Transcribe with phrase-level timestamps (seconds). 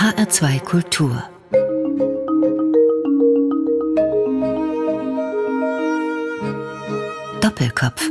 [0.00, 1.22] HR2 Kultur
[7.42, 8.08] Doppelkopf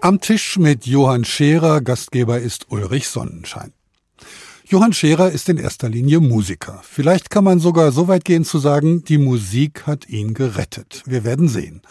[0.00, 3.72] Am Tisch mit Johann Scherer, Gastgeber ist Ulrich Sonnenschein.
[4.66, 6.80] Johann Scherer ist in erster Linie Musiker.
[6.88, 11.02] Vielleicht kann man sogar so weit gehen zu sagen, die Musik hat ihn gerettet.
[11.06, 11.82] Wir werden sehen.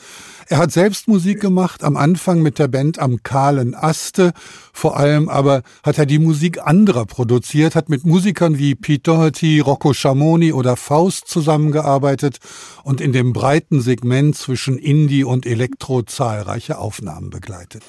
[0.49, 4.31] Er hat selbst Musik gemacht, am Anfang mit der Band am kahlen Aste.
[4.71, 9.59] Vor allem aber hat er die Musik anderer produziert, hat mit Musikern wie Pete Doherty,
[9.59, 12.37] Rocco Schamoni oder Faust zusammengearbeitet
[12.83, 17.83] und in dem breiten Segment zwischen Indie und Elektro zahlreiche Aufnahmen begleitet.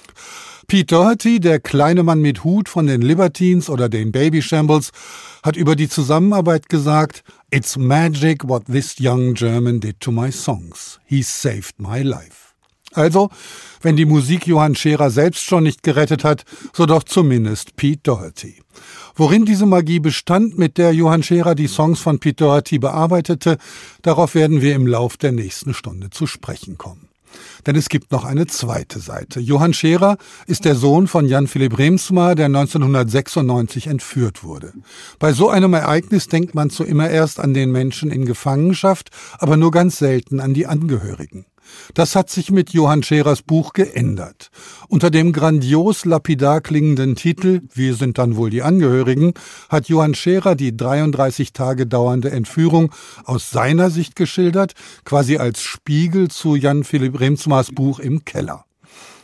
[0.66, 4.90] Pete Doherty, der kleine Mann mit Hut von den Libertines oder den Baby Shambles,
[5.44, 10.98] hat über die Zusammenarbeit gesagt, It's magic what this young German did to my songs.
[11.06, 12.47] He saved my life.
[12.92, 13.30] Also,
[13.82, 18.56] wenn die Musik Johann Scherer selbst schon nicht gerettet hat, so doch zumindest Pete Doherty.
[19.14, 23.58] Worin diese Magie bestand, mit der Johann Scherer die Songs von Pete Doherty bearbeitete,
[24.02, 27.08] darauf werden wir im Lauf der nächsten Stunde zu sprechen kommen.
[27.66, 29.40] Denn es gibt noch eine zweite Seite.
[29.40, 34.72] Johann Scherer ist der Sohn von Jan Philipp Remsmar, der 1996 entführt wurde.
[35.18, 39.56] Bei so einem Ereignis denkt man zu immer erst an den Menschen in Gefangenschaft, aber
[39.56, 41.44] nur ganz selten an die Angehörigen.
[41.94, 44.50] Das hat sich mit Johann Scherers Buch geändert.
[44.88, 49.34] Unter dem grandios lapidar klingenden Titel Wir sind dann wohl die Angehörigen
[49.68, 52.92] hat Johann Scherer die 33 Tage dauernde Entführung
[53.24, 54.74] aus seiner Sicht geschildert,
[55.04, 58.64] quasi als Spiegel zu Jan Philipp Remsmars Buch im Keller.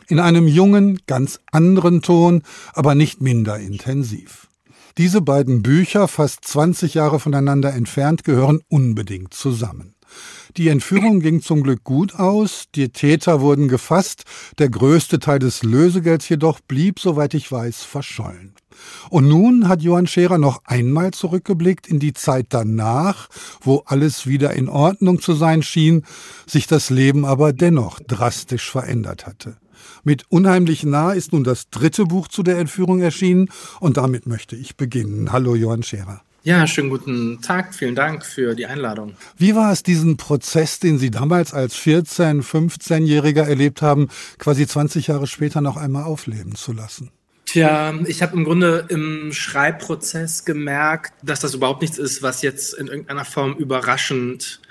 [0.07, 4.47] In einem jungen, ganz anderen Ton, aber nicht minder intensiv.
[4.97, 9.94] Diese beiden Bücher, fast 20 Jahre voneinander entfernt, gehören unbedingt zusammen.
[10.57, 14.23] Die Entführung ging zum Glück gut aus, die Täter wurden gefasst,
[14.57, 18.53] der größte Teil des Lösegelds jedoch blieb, soweit ich weiß, verschollen.
[19.09, 23.27] Und nun hat Johann Scherer noch einmal zurückgeblickt in die Zeit danach,
[23.59, 26.05] wo alles wieder in Ordnung zu sein schien,
[26.47, 29.57] sich das Leben aber dennoch drastisch verändert hatte.
[30.05, 33.49] Mit Unheimlich nah ist nun das dritte Buch zu der Entführung erschienen
[33.81, 35.33] und damit möchte ich beginnen.
[35.33, 36.21] Hallo Johann Scherer.
[36.45, 37.73] Ja, schönen guten Tag.
[37.73, 39.15] Vielen Dank für die Einladung.
[39.35, 45.07] Wie war es, diesen Prozess, den Sie damals als 14-, 15-Jähriger erlebt haben, quasi 20
[45.07, 47.09] Jahre später noch einmal aufleben zu lassen?
[47.45, 52.75] Tja, ich habe im Grunde im Schreibprozess gemerkt, dass das überhaupt nichts ist, was jetzt
[52.75, 54.61] in irgendeiner Form überraschend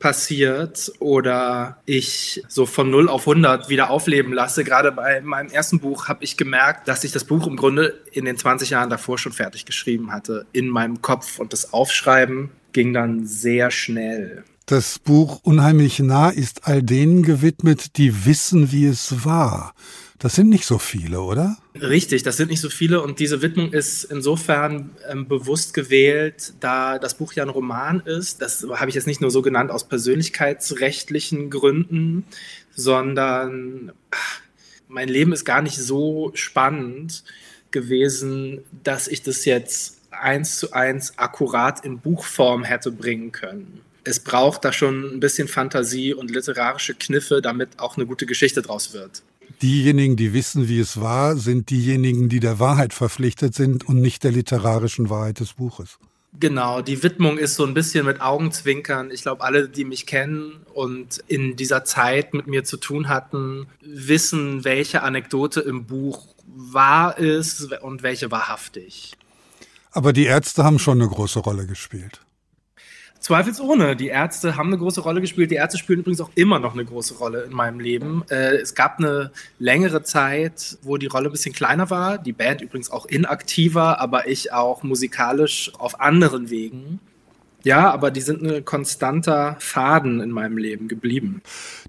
[0.00, 4.64] passiert oder ich so von 0 auf 100 wieder aufleben lasse.
[4.64, 8.24] Gerade bei meinem ersten Buch habe ich gemerkt, dass ich das Buch im Grunde in
[8.24, 11.38] den 20 Jahren davor schon fertig geschrieben hatte, in meinem Kopf.
[11.38, 14.42] Und das Aufschreiben ging dann sehr schnell.
[14.66, 19.74] Das Buch Unheimlich nah ist all denen gewidmet, die wissen, wie es war.
[20.20, 21.56] Das sind nicht so viele, oder?
[21.74, 26.98] Richtig, das sind nicht so viele und diese Widmung ist insofern ähm, bewusst gewählt, da
[26.98, 28.42] das Buch ja ein Roman ist.
[28.42, 32.26] Das habe ich jetzt nicht nur so genannt aus persönlichkeitsrechtlichen Gründen,
[32.76, 34.40] sondern ach,
[34.88, 37.24] mein Leben ist gar nicht so spannend
[37.70, 43.80] gewesen, dass ich das jetzt eins zu eins akkurat in Buchform hätte bringen können.
[44.04, 48.60] Es braucht da schon ein bisschen Fantasie und literarische Kniffe, damit auch eine gute Geschichte
[48.60, 49.22] draus wird
[49.62, 54.24] diejenigen, die wissen, wie es war, sind diejenigen, die der Wahrheit verpflichtet sind und nicht
[54.24, 55.98] der literarischen Wahrheit des Buches.
[56.38, 59.10] Genau, die Widmung ist so ein bisschen mit Augenzwinkern.
[59.10, 63.66] Ich glaube, alle, die mich kennen und in dieser Zeit mit mir zu tun hatten,
[63.80, 69.12] wissen, welche Anekdote im Buch wahr ist und welche wahrhaftig.
[69.90, 72.20] Aber die Ärzte haben schon eine große Rolle gespielt.
[73.20, 73.96] Zweifelsohne.
[73.96, 75.50] Die Ärzte haben eine große Rolle gespielt.
[75.50, 78.24] Die Ärzte spielen übrigens auch immer noch eine große Rolle in meinem Leben.
[78.30, 82.18] Äh, es gab eine längere Zeit, wo die Rolle ein bisschen kleiner war.
[82.18, 87.00] Die Band übrigens auch inaktiver, aber ich auch musikalisch auf anderen Wegen.
[87.62, 91.42] Ja, aber die sind ein konstanter Faden in meinem Leben geblieben.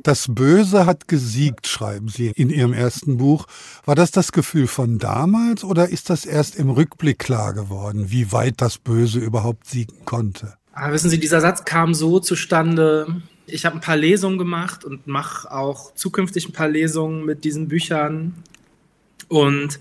[0.03, 3.46] Das Böse hat gesiegt, schreiben Sie in Ihrem ersten Buch.
[3.86, 8.34] War das das Gefühl von damals oder ist das erst im Rückblick klar geworden, wie
[8.34, 10.55] weit das Böse überhaupt siegen konnte?
[10.73, 13.22] Aber ah, wissen Sie, dieser Satz kam so zustande.
[13.46, 17.68] Ich habe ein paar Lesungen gemacht und mache auch zukünftig ein paar Lesungen mit diesen
[17.68, 18.35] Büchern.
[19.28, 19.79] Und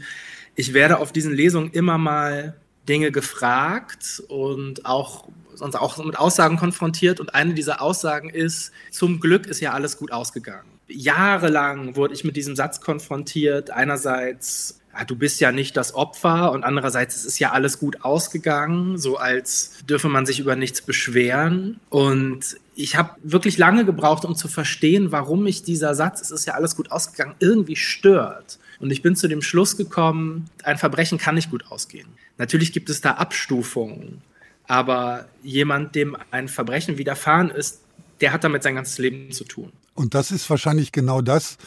[0.56, 2.56] ich werde auf diesen Lesungen immer mal
[2.88, 7.20] Dinge gefragt und auch sonst auch mit Aussagen konfrontiert.
[7.20, 10.68] Und eine dieser Aussagen ist: Zum Glück ist ja alles gut ausgegangen.
[10.88, 13.70] Jahrelang wurde ich mit diesem Satz konfrontiert.
[13.70, 18.98] Einerseits du bist ja nicht das Opfer und andererseits es ist ja alles gut ausgegangen,
[18.98, 21.80] so als dürfe man sich über nichts beschweren.
[21.88, 26.46] Und ich habe wirklich lange gebraucht, um zu verstehen, warum mich dieser Satz, es ist
[26.46, 28.58] ja alles gut ausgegangen, irgendwie stört.
[28.80, 32.08] Und ich bin zu dem Schluss gekommen, ein Verbrechen kann nicht gut ausgehen.
[32.38, 34.22] Natürlich gibt es da Abstufungen,
[34.66, 37.80] aber jemand, dem ein Verbrechen widerfahren ist,
[38.20, 39.72] der hat damit sein ganzes Leben zu tun.
[39.94, 41.58] Und das ist wahrscheinlich genau das,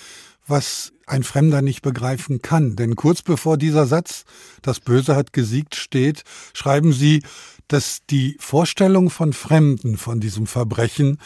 [0.48, 2.76] was ein Fremder nicht begreifen kann.
[2.76, 4.26] Denn kurz bevor dieser Satz,
[4.62, 6.24] das Böse hat gesiegt, steht,
[6.54, 7.24] schreiben Sie,
[7.68, 11.20] dass die Vorstellung von Fremden von diesem Verbrechen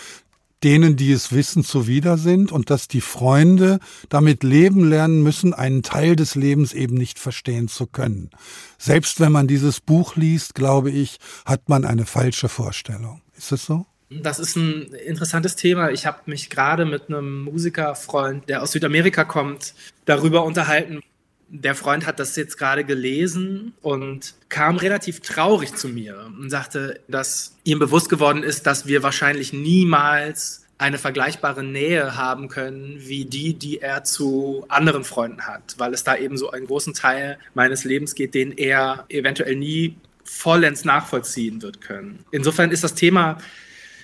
[0.64, 3.80] denen, die es wissen, zuwider sind und dass die Freunde
[4.10, 8.32] damit leben lernen müssen, einen Teil des Lebens eben nicht verstehen zu können.
[8.78, 13.22] Selbst wenn man dieses Buch liest, glaube ich, hat man eine falsche Vorstellung.
[13.38, 13.86] Ist es so?
[14.10, 15.92] Das ist ein interessantes Thema.
[15.92, 19.74] Ich habe mich gerade mit einem Musikerfreund, der aus Südamerika kommt,
[20.06, 21.02] darüber unterhalten.
[21.50, 27.00] Der Freund hat das jetzt gerade gelesen und kam relativ traurig zu mir und sagte,
[27.08, 33.26] dass ihm bewusst geworden ist, dass wir wahrscheinlich niemals eine vergleichbare Nähe haben können wie
[33.26, 37.40] die, die er zu anderen Freunden hat, weil es da eben so einen großen Teil
[37.56, 42.20] meines Lebens geht, den er eventuell nie vollends nachvollziehen wird können.
[42.32, 43.38] Insofern ist das Thema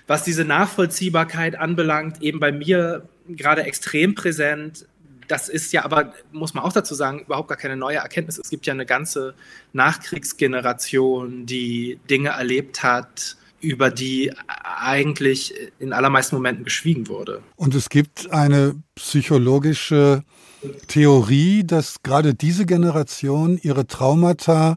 [0.07, 4.85] was diese Nachvollziehbarkeit anbelangt, eben bei mir gerade extrem präsent.
[5.27, 8.37] Das ist ja aber, muss man auch dazu sagen, überhaupt gar keine neue Erkenntnis.
[8.37, 9.33] Es gibt ja eine ganze
[9.71, 14.33] Nachkriegsgeneration, die Dinge erlebt hat, über die
[14.77, 17.41] eigentlich in allermeisten Momenten geschwiegen wurde.
[17.55, 20.23] Und es gibt eine psychologische
[20.87, 24.75] Theorie, dass gerade diese Generation ihre Traumata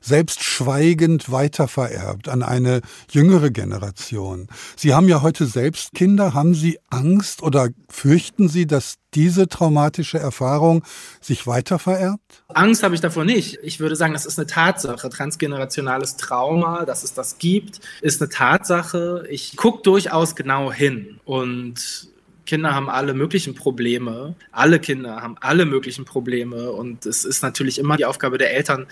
[0.00, 2.80] selbst schweigend weitervererbt an eine
[3.10, 4.48] jüngere Generation.
[4.76, 6.34] Sie haben ja heute selbst Kinder.
[6.34, 10.84] Haben Sie Angst oder fürchten Sie, dass diese traumatische Erfahrung
[11.20, 12.44] sich weitervererbt?
[12.48, 13.58] Angst habe ich davor nicht.
[13.62, 15.08] Ich würde sagen, das ist eine Tatsache.
[15.08, 19.26] Transgenerationales Trauma, dass es das gibt, ist eine Tatsache.
[19.30, 22.08] Ich gucke durchaus genau hin und
[22.48, 24.34] Kinder haben alle möglichen Probleme.
[24.52, 26.72] Alle Kinder haben alle möglichen Probleme.
[26.72, 28.86] Und es ist natürlich immer die Aufgabe der Eltern,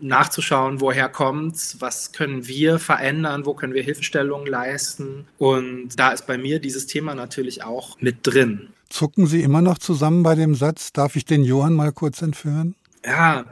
[0.00, 5.26] nachzuschauen, woher kommt's, was können wir verändern, wo können wir Hilfestellungen leisten.
[5.38, 8.68] Und da ist bei mir dieses Thema natürlich auch mit drin.
[8.88, 12.74] Zucken Sie immer noch zusammen bei dem Satz, darf ich den Johann mal kurz entführen?
[13.04, 13.44] Ja,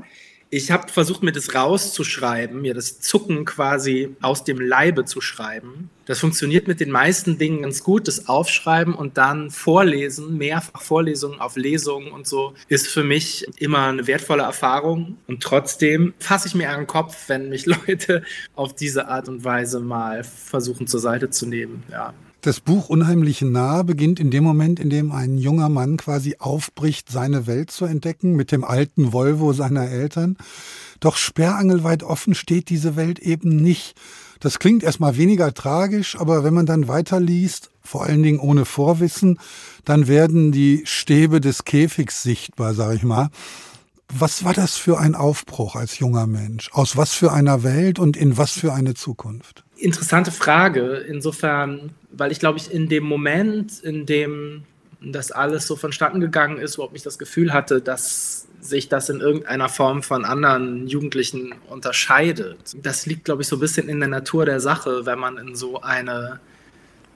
[0.51, 5.91] ich habe versucht, mir das rauszuschreiben, mir das Zucken quasi aus dem Leibe zu schreiben.
[6.05, 8.07] Das funktioniert mit den meisten Dingen ganz gut.
[8.07, 13.89] Das Aufschreiben und dann Vorlesen, mehrfach Vorlesungen auf Lesungen und so, ist für mich immer
[13.89, 15.19] eine wertvolle Erfahrung.
[15.27, 18.23] Und trotzdem fasse ich mir an den Kopf, wenn mich Leute
[18.55, 21.83] auf diese Art und Weise mal versuchen zur Seite zu nehmen.
[21.91, 22.15] Ja.
[22.47, 27.11] Das Buch Unheimlich nah beginnt in dem Moment, in dem ein junger Mann quasi aufbricht,
[27.11, 30.37] seine Welt zu entdecken mit dem alten Volvo seiner Eltern.
[31.01, 33.97] Doch sperrangelweit offen steht diese Welt eben nicht.
[34.39, 39.41] Das klingt erstmal weniger tragisch, aber wenn man dann weiterliest, vor allen Dingen ohne Vorwissen,
[39.85, 43.29] dann werden die Stäbe des Käfigs sichtbar, sag ich mal.
[44.09, 46.71] Was war das für ein Aufbruch als junger Mensch?
[46.73, 49.65] Aus was für einer Welt und in was für eine Zukunft?
[49.79, 51.05] Interessante Frage.
[51.09, 54.65] Insofern, weil ich glaube ich in dem Moment, in dem
[55.01, 59.21] das alles so vonstatten gegangen ist, überhaupt nicht das Gefühl hatte, dass sich das in
[59.21, 62.75] irgendeiner Form von anderen Jugendlichen unterscheidet.
[62.83, 65.55] Das liegt, glaube ich, so ein bisschen in der Natur der Sache, wenn man in
[65.55, 66.41] so eine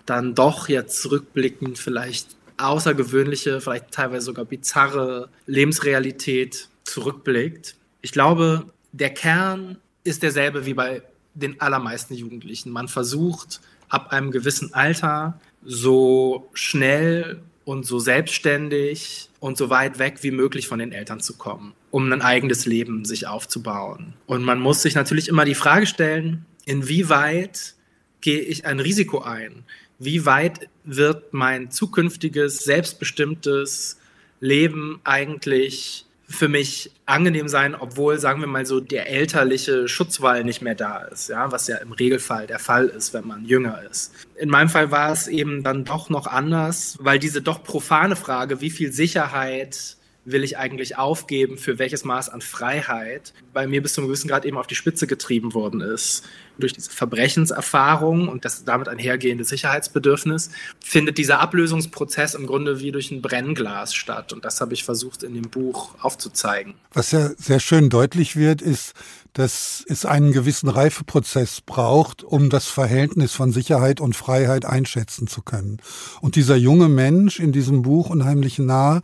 [0.06, 7.76] dann doch jetzt rückblickend vielleicht außergewöhnliche, vielleicht teilweise sogar bizarre Lebensrealität zurückblickt.
[8.03, 11.03] Ich glaube, der Kern ist derselbe wie bei
[11.34, 12.70] den allermeisten Jugendlichen.
[12.70, 13.60] Man versucht
[13.91, 20.67] ab einem gewissen Alter so schnell und so selbstständig und so weit weg wie möglich
[20.67, 24.15] von den Eltern zu kommen, um ein eigenes Leben sich aufzubauen.
[24.27, 27.75] Und man muss sich natürlich immer die Frage stellen, inwieweit
[28.20, 29.65] gehe ich ein Risiko ein?
[29.99, 33.99] Wie weit wird mein zukünftiges, selbstbestimmtes
[34.41, 40.63] Leben eigentlich für mich angenehm sein, obwohl, sagen wir mal so, der elterliche Schutzwall nicht
[40.63, 44.13] mehr da ist, ja, was ja im Regelfall der Fall ist, wenn man jünger ist.
[44.37, 48.60] In meinem Fall war es eben dann doch noch anders, weil diese doch profane Frage,
[48.60, 53.94] wie viel Sicherheit will ich eigentlich aufgeben, für welches Maß an Freiheit bei mir bis
[53.94, 56.24] zum gewissen Grad eben auf die Spitze getrieben worden ist.
[56.58, 60.50] Durch diese Verbrechenserfahrung und das damit einhergehende Sicherheitsbedürfnis
[60.84, 64.34] findet dieser Ablösungsprozess im Grunde wie durch ein Brennglas statt.
[64.34, 66.74] Und das habe ich versucht in dem Buch aufzuzeigen.
[66.93, 68.93] Was ja sehr schön deutlich wird, ist,
[69.32, 75.41] dass es einen gewissen Reifeprozess braucht, um das Verhältnis von Sicherheit und Freiheit einschätzen zu
[75.41, 75.79] können.
[76.20, 79.00] Und dieser junge Mensch in diesem Buch unheimlich nah,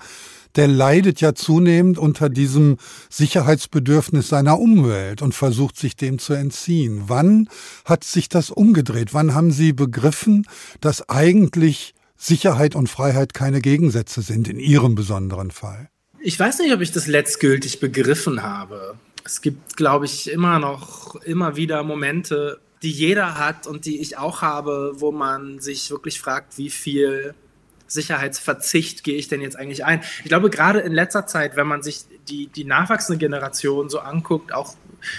[0.56, 2.78] der leidet ja zunehmend unter diesem
[3.10, 7.04] Sicherheitsbedürfnis seiner Umwelt und versucht sich dem zu entziehen.
[7.06, 7.48] Wann
[7.84, 9.14] hat sich das umgedreht?
[9.14, 10.46] Wann haben Sie begriffen,
[10.80, 15.90] dass eigentlich Sicherheit und Freiheit keine Gegensätze sind in Ihrem besonderen Fall?
[16.20, 18.96] Ich weiß nicht, ob ich das letztgültig begriffen habe.
[19.24, 24.18] Es gibt, glaube ich, immer noch, immer wieder Momente, die jeder hat und die ich
[24.18, 27.34] auch habe, wo man sich wirklich fragt, wie viel
[27.86, 30.02] Sicherheitsverzicht gehe ich denn jetzt eigentlich ein?
[30.22, 34.52] Ich glaube, gerade in letzter Zeit, wenn man sich die, die nachwachsende Generation so anguckt,
[34.52, 34.74] auch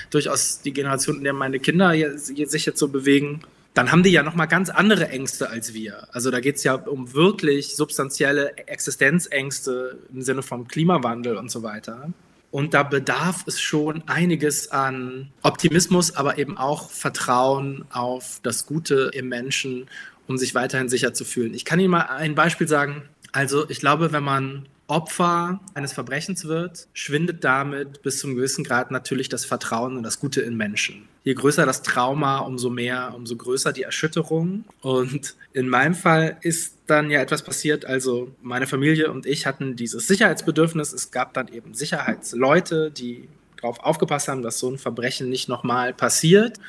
[0.10, 3.42] durchaus die Generation, in der meine Kinder sich jetzt so bewegen,
[3.74, 6.08] dann haben die ja nochmal ganz andere Ängste als wir.
[6.12, 11.62] Also da geht es ja um wirklich substanzielle Existenzängste im Sinne vom Klimawandel und so
[11.62, 12.10] weiter.
[12.50, 19.12] Und da bedarf es schon einiges an Optimismus, aber eben auch Vertrauen auf das Gute
[19.14, 19.88] im Menschen,
[20.27, 21.53] um sich weiterhin sicher zu fühlen.
[21.53, 23.03] Ich kann Ihnen mal ein Beispiel sagen.
[23.31, 28.89] Also ich glaube, wenn man Opfer eines Verbrechens wird, schwindet damit bis zum gewissen Grad
[28.89, 31.10] natürlich das Vertrauen und das Gute in Menschen.
[31.25, 34.63] Je größer das Trauma, umso mehr, umso größer die Erschütterung.
[34.81, 37.86] Und in meinem Fall ist dann ja etwas passiert.
[37.86, 40.93] Also meine Familie und ich hatten dieses Sicherheitsbedürfnis.
[40.93, 45.93] Es gab dann eben Sicherheitsleute, die darauf aufgepasst haben, dass so ein Verbrechen nicht nochmal
[45.93, 46.60] passiert.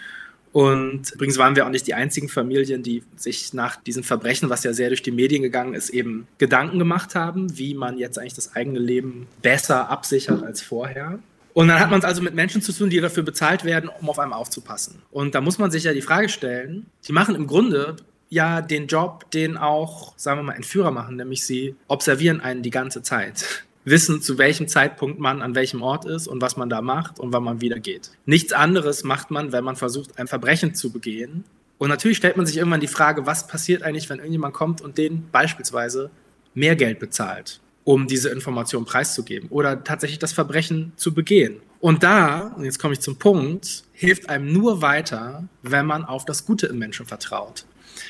[0.53, 4.65] Und übrigens waren wir auch nicht die einzigen Familien, die sich nach diesen Verbrechen, was
[4.65, 8.35] ja sehr durch die Medien gegangen ist, eben Gedanken gemacht haben, wie man jetzt eigentlich
[8.35, 11.19] das eigene Leben besser absichert als vorher.
[11.55, 14.09] Und dann hat man es also mit Menschen zu tun, die dafür bezahlt werden, um
[14.09, 15.03] auf einem aufzupassen.
[15.11, 17.97] Und da muss man sich ja die Frage stellen, die machen im Grunde
[18.29, 22.71] ja den Job, den auch, sagen wir mal, Entführer machen, nämlich sie observieren einen die
[22.71, 26.81] ganze Zeit wissen, zu welchem Zeitpunkt man an welchem Ort ist und was man da
[26.83, 28.11] macht und wann man wieder geht.
[28.27, 31.45] Nichts anderes macht man, wenn man versucht, ein Verbrechen zu begehen.
[31.79, 34.99] Und natürlich stellt man sich irgendwann die Frage, was passiert eigentlich, wenn irgendjemand kommt und
[34.99, 36.11] den beispielsweise
[36.55, 41.61] mehr Geld bezahlt, um diese Information preiszugeben oder tatsächlich das Verbrechen zu begehen.
[41.81, 46.25] Und da, und jetzt komme ich zum Punkt, hilft einem nur weiter, wenn man auf
[46.25, 47.65] das Gute im Menschen vertraut.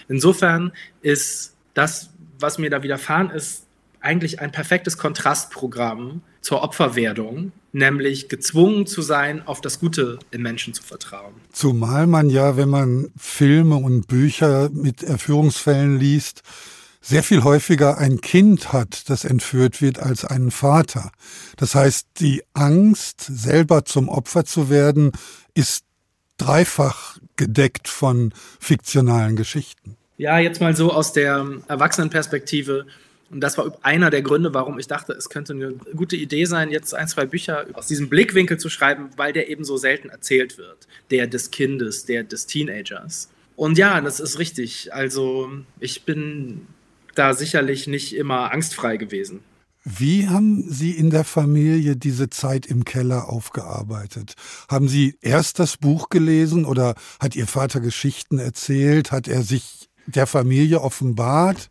[0.09, 3.68] Insofern ist das, was mir da widerfahren ist,
[4.01, 10.75] eigentlich ein perfektes Kontrastprogramm zur Opferwerdung, nämlich gezwungen zu sein, auf das Gute im Menschen
[10.75, 11.35] zu vertrauen.
[11.53, 16.43] Zumal man ja, wenn man Filme und Bücher mit Erführungsfällen liest,
[17.01, 21.11] sehr viel häufiger ein Kind hat, das entführt wird, als einen Vater.
[21.57, 25.13] Das heißt, die Angst, selber zum Opfer zu werden,
[25.55, 25.85] ist
[26.37, 29.97] dreifach gedeckt von fiktionalen Geschichten.
[30.19, 32.87] Ja, jetzt mal so aus der Erwachsenenperspektive.
[33.31, 36.71] Und das war einer der Gründe, warum ich dachte, es könnte eine gute Idee sein,
[36.71, 40.57] jetzt ein, zwei Bücher aus diesem Blickwinkel zu schreiben, weil der eben so selten erzählt
[40.57, 40.89] wird.
[41.11, 43.29] Der des Kindes, der des Teenagers.
[43.57, 44.95] Und ja, das ist richtig.
[44.95, 46.67] Also ich bin
[47.15, 49.41] da sicherlich nicht immer angstfrei gewesen.
[49.85, 54.35] Wie haben Sie in der Familie diese Zeit im Keller aufgearbeitet?
[54.69, 59.13] Haben Sie erst das Buch gelesen oder hat Ihr Vater Geschichten erzählt?
[59.13, 61.69] Hat er sich der Familie offenbart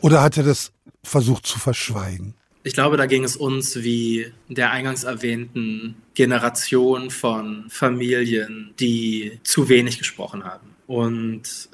[0.00, 0.72] oder hat er das
[1.06, 2.34] versucht zu verschweigen?
[2.62, 9.68] Ich glaube, da ging es uns wie der eingangs erwähnten Generation von Familien, die zu
[9.68, 10.74] wenig gesprochen haben.
[10.88, 11.68] Und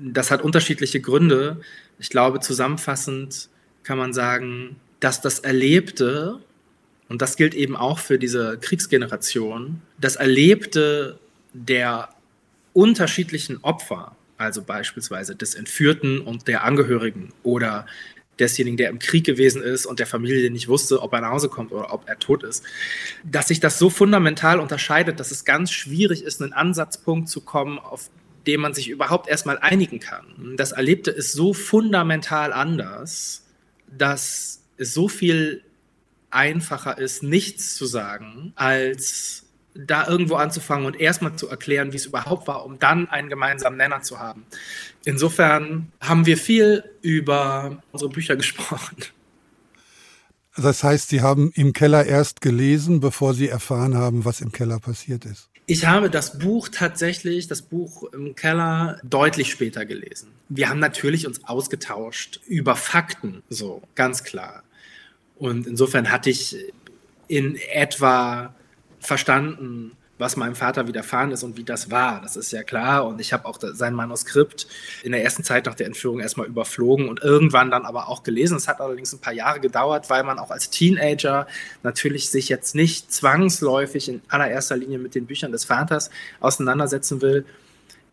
[0.00, 1.60] das hat unterschiedliche Gründe.
[1.98, 3.48] Ich glaube, zusammenfassend
[3.82, 6.38] kann man sagen, dass das Erlebte,
[7.08, 11.18] und das gilt eben auch für diese Kriegsgeneration, das Erlebte
[11.52, 12.10] der
[12.74, 17.86] unterschiedlichen Opfer, also beispielsweise des Entführten und der Angehörigen oder
[18.40, 21.48] desjenigen, der im Krieg gewesen ist und der Familie nicht wusste, ob er nach Hause
[21.48, 22.64] kommt oder ob er tot ist,
[23.24, 27.78] dass sich das so fundamental unterscheidet, dass es ganz schwierig ist, einen Ansatzpunkt zu kommen,
[27.78, 28.10] auf
[28.46, 30.54] dem man sich überhaupt erstmal einigen kann.
[30.56, 33.44] Das Erlebte ist so fundamental anders,
[33.86, 35.62] dass es so viel
[36.30, 42.06] einfacher ist, nichts zu sagen, als da irgendwo anzufangen und erstmal zu erklären, wie es
[42.06, 44.44] überhaupt war, um dann einen gemeinsamen Nenner zu haben.
[45.04, 48.96] Insofern haben wir viel über unsere Bücher gesprochen.
[50.56, 54.80] Das heißt, Sie haben im Keller erst gelesen, bevor Sie erfahren haben, was im Keller
[54.80, 55.48] passiert ist.
[55.66, 60.30] Ich habe das Buch tatsächlich, das Buch im Keller, deutlich später gelesen.
[60.48, 64.62] Wir haben natürlich uns ausgetauscht über Fakten, so ganz klar.
[65.36, 66.56] Und insofern hatte ich
[67.28, 68.54] in etwa
[68.98, 72.20] verstanden, was meinem Vater widerfahren ist und wie das war.
[72.20, 73.06] Das ist ja klar.
[73.06, 74.66] Und ich habe auch sein Manuskript
[75.02, 78.56] in der ersten Zeit nach der Entführung erstmal überflogen und irgendwann dann aber auch gelesen.
[78.56, 81.46] Es hat allerdings ein paar Jahre gedauert, weil man auch als Teenager
[81.82, 86.10] natürlich sich jetzt nicht zwangsläufig in allererster Linie mit den Büchern des Vaters
[86.40, 87.46] auseinandersetzen will,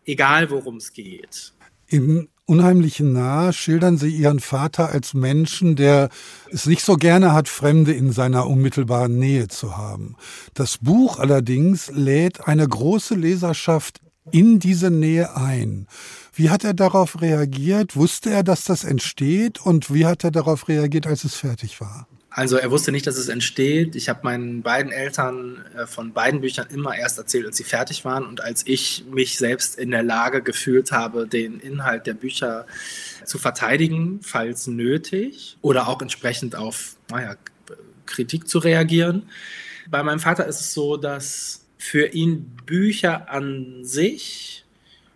[0.04, 1.52] egal worum es geht.
[1.88, 6.10] Im Unheimlichen Nah schildern Sie Ihren Vater als Menschen, der
[6.52, 10.14] es nicht so gerne hat, Fremde in seiner unmittelbaren Nähe zu haben.
[10.54, 14.00] Das Buch allerdings lädt eine große Leserschaft
[14.30, 15.88] in diese Nähe ein.
[16.32, 17.96] Wie hat er darauf reagiert?
[17.96, 19.60] Wusste er, dass das entsteht?
[19.60, 22.06] Und wie hat er darauf reagiert, als es fertig war?
[22.36, 23.96] Also er wusste nicht, dass es entsteht.
[23.96, 28.04] Ich habe meinen beiden Eltern äh, von beiden Büchern immer erst erzählt, als sie fertig
[28.04, 32.66] waren und als ich mich selbst in der Lage gefühlt habe, den Inhalt der Bücher
[33.24, 37.36] zu verteidigen, falls nötig, oder auch entsprechend auf naja,
[38.04, 39.30] Kritik zu reagieren.
[39.88, 44.66] Bei meinem Vater ist es so, dass für ihn Bücher an sich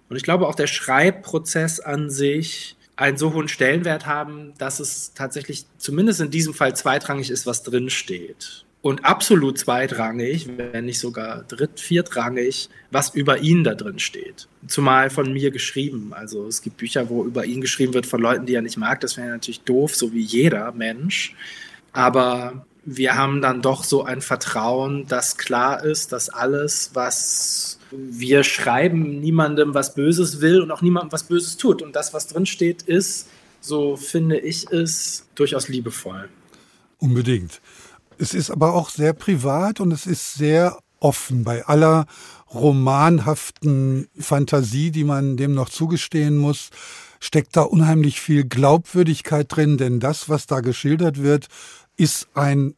[0.09, 5.15] und ich glaube auch der Schreibprozess an sich einen so hohen Stellenwert haben, dass es
[5.15, 8.67] tatsächlich zumindest in diesem Fall zweitrangig ist, was drinsteht.
[8.83, 14.49] Und absolut zweitrangig, wenn nicht sogar dritt-, viertrangig, was über ihn da drin steht.
[14.67, 16.13] Zumal von mir geschrieben.
[16.15, 19.01] Also es gibt Bücher, wo über ihn geschrieben wird von Leuten, die er nicht mag.
[19.01, 21.35] Das wäre natürlich doof, so wie jeder Mensch.
[21.93, 28.45] Aber wir haben dann doch so ein Vertrauen, dass klar ist, dass alles, was wir
[28.45, 31.83] schreiben, niemandem was Böses will und auch niemandem was Böses tut.
[31.83, 33.29] Und das, was drin steht, ist,
[33.61, 36.29] so finde ich es, durchaus liebevoll.
[36.99, 37.61] Unbedingt.
[38.19, 42.07] Es ist aber auch sehr privat und es ist sehr offen bei aller
[42.53, 46.71] romanhaften Fantasie, die man dem noch zugestehen muss,
[47.21, 51.49] steckt da unheimlich viel Glaubwürdigkeit drin, denn das, was da geschildert wird,
[51.97, 52.75] ist ein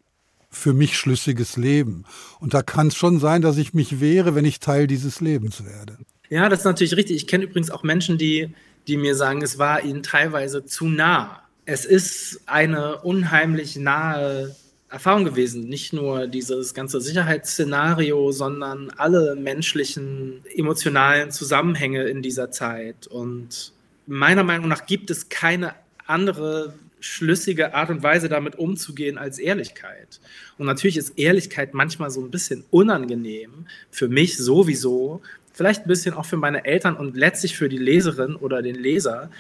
[0.52, 2.04] für mich schlüssiges Leben.
[2.38, 5.64] Und da kann es schon sein, dass ich mich wehre, wenn ich Teil dieses Lebens
[5.64, 5.96] werde.
[6.28, 7.16] Ja, das ist natürlich richtig.
[7.16, 8.54] Ich kenne übrigens auch Menschen, die,
[8.86, 11.42] die mir sagen, es war ihnen teilweise zu nah.
[11.64, 14.54] Es ist eine unheimlich nahe
[14.88, 15.68] Erfahrung gewesen.
[15.68, 23.06] Nicht nur dieses ganze Sicherheitsszenario, sondern alle menschlichen, emotionalen Zusammenhänge in dieser Zeit.
[23.06, 23.72] Und
[24.06, 25.74] meiner Meinung nach gibt es keine
[26.06, 30.20] andere schlüssige Art und Weise damit umzugehen als Ehrlichkeit.
[30.56, 35.20] Und natürlich ist Ehrlichkeit manchmal so ein bisschen unangenehm, für mich sowieso,
[35.52, 39.30] vielleicht ein bisschen auch für meine Eltern und letztlich für die Leserin oder den Leser.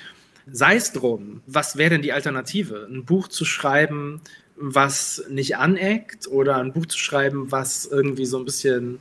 [0.50, 2.88] Sei es drum, was wäre denn die Alternative?
[2.90, 4.20] Ein Buch zu schreiben,
[4.56, 8.98] was nicht aneckt oder ein Buch zu schreiben, was irgendwie so ein bisschen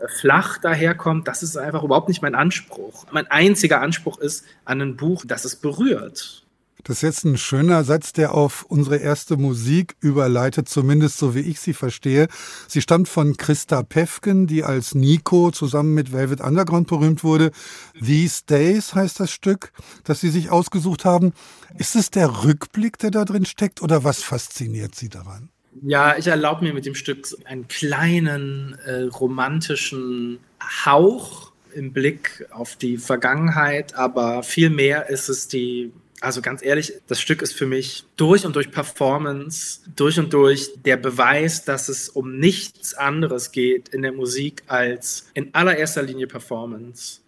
[0.00, 3.06] äh, flach daherkommt, das ist einfach überhaupt nicht mein Anspruch.
[3.12, 6.44] Mein einziger Anspruch ist an ein Buch, das es berührt.
[6.84, 11.40] Das ist jetzt ein schöner Satz, der auf unsere erste Musik überleitet, zumindest so wie
[11.40, 12.28] ich sie verstehe.
[12.68, 17.50] Sie stammt von Christa Pefken, die als Nico zusammen mit Velvet Underground berühmt wurde.
[17.98, 19.72] These Days heißt das Stück,
[20.04, 21.32] das Sie sich ausgesucht haben.
[21.76, 25.50] Ist es der Rückblick, der da drin steckt, oder was fasziniert Sie daran?
[25.82, 30.38] Ja, ich erlaube mir mit dem Stück einen kleinen äh, romantischen
[30.84, 37.20] Hauch im Blick auf die Vergangenheit, aber vielmehr ist es die also ganz ehrlich, das
[37.20, 42.08] Stück ist für mich durch und durch Performance, durch und durch der Beweis, dass es
[42.08, 47.20] um nichts anderes geht in der Musik als in allererster Linie Performance.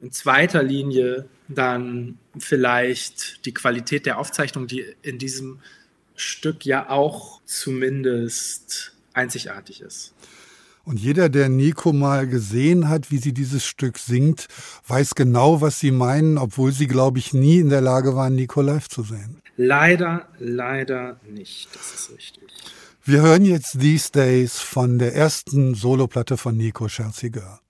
[0.00, 5.60] In zweiter Linie dann vielleicht die Qualität der Aufzeichnung, die in diesem
[6.16, 10.14] Stück ja auch zumindest einzigartig ist.
[10.84, 14.48] Und jeder, der Nico mal gesehen hat, wie sie dieses Stück singt,
[14.86, 18.60] weiß genau, was sie meinen, obwohl sie, glaube ich, nie in der Lage waren, Nico
[18.60, 19.40] live zu sehen.
[19.56, 21.68] Leider, leider nicht.
[21.74, 22.42] Das ist richtig.
[23.04, 27.60] Wir hören jetzt These Days von der ersten Soloplatte von Nico Scherziger.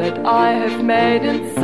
[0.00, 1.54] That I have made in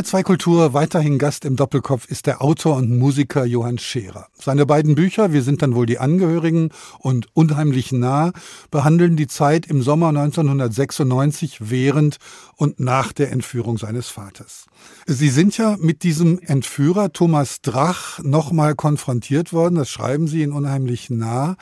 [0.00, 4.28] HR2 Kultur, weiterhin Gast im Doppelkopf ist der Autor und Musiker Johann Scherer.
[4.32, 8.32] Seine beiden Bücher, Wir sind dann wohl die Angehörigen und Unheimlich nah,
[8.70, 12.16] behandeln die Zeit im Sommer 1996 während
[12.56, 14.64] und nach der Entführung seines Vaters.
[15.04, 20.52] Sie sind ja mit diesem Entführer Thomas Drach nochmal konfrontiert worden, das schreiben Sie in
[20.52, 21.56] Unheimlich nah.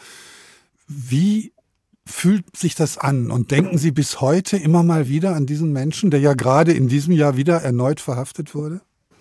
[0.86, 1.52] Wie
[2.08, 3.30] fühlt sich das an?
[3.30, 6.88] Und denken Sie bis heute immer mal wieder an diesen Menschen, der ja gerade in
[6.88, 8.80] diesem Jahr wieder erneut verhaftet wurde?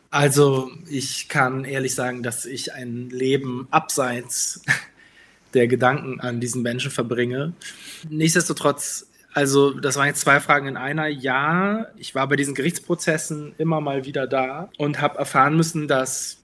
[0.10, 4.62] Also ich kann ehrlich sagen, dass ich ein Leben abseits
[5.54, 7.54] der Gedanken an diesen Menschen verbringe.
[8.10, 11.08] Nichtsdestotrotz, also das waren jetzt zwei Fragen in einer.
[11.08, 16.38] Ja, ich war bei diesen Gerichtsprozessen immer mal wieder da und habe erfahren müssen, dass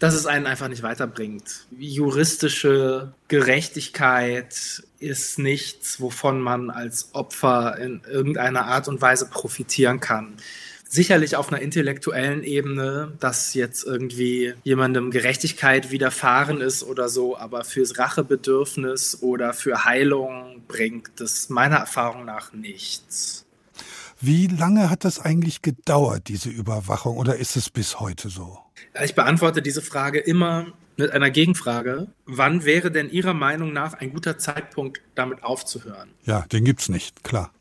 [0.00, 1.66] dass es einen einfach nicht weiterbringt.
[1.78, 10.36] Juristische Gerechtigkeit ist nichts, wovon man als Opfer in irgendeiner Art und Weise profitieren kann.
[10.88, 17.62] Sicherlich auf einer intellektuellen Ebene, dass jetzt irgendwie jemandem Gerechtigkeit widerfahren ist oder so, aber
[17.62, 23.44] fürs Rachebedürfnis oder für Heilung bringt das meiner Erfahrung nach nichts.
[24.20, 28.58] Wie lange hat das eigentlich gedauert, diese Überwachung, oder ist es bis heute so?
[29.02, 32.08] Ich beantworte diese Frage immer mit einer Gegenfrage.
[32.26, 36.10] Wann wäre denn Ihrer Meinung nach ein guter Zeitpunkt, damit aufzuhören?
[36.24, 37.52] Ja, den gibt's nicht, klar.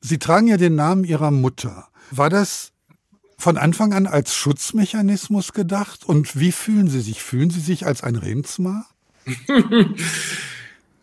[0.00, 1.88] Sie tragen ja den Namen Ihrer Mutter.
[2.10, 2.72] War das
[3.38, 6.04] von Anfang an als Schutzmechanismus gedacht?
[6.04, 7.22] Und wie fühlen Sie sich?
[7.22, 8.86] Fühlen Sie sich als ein Remsmar?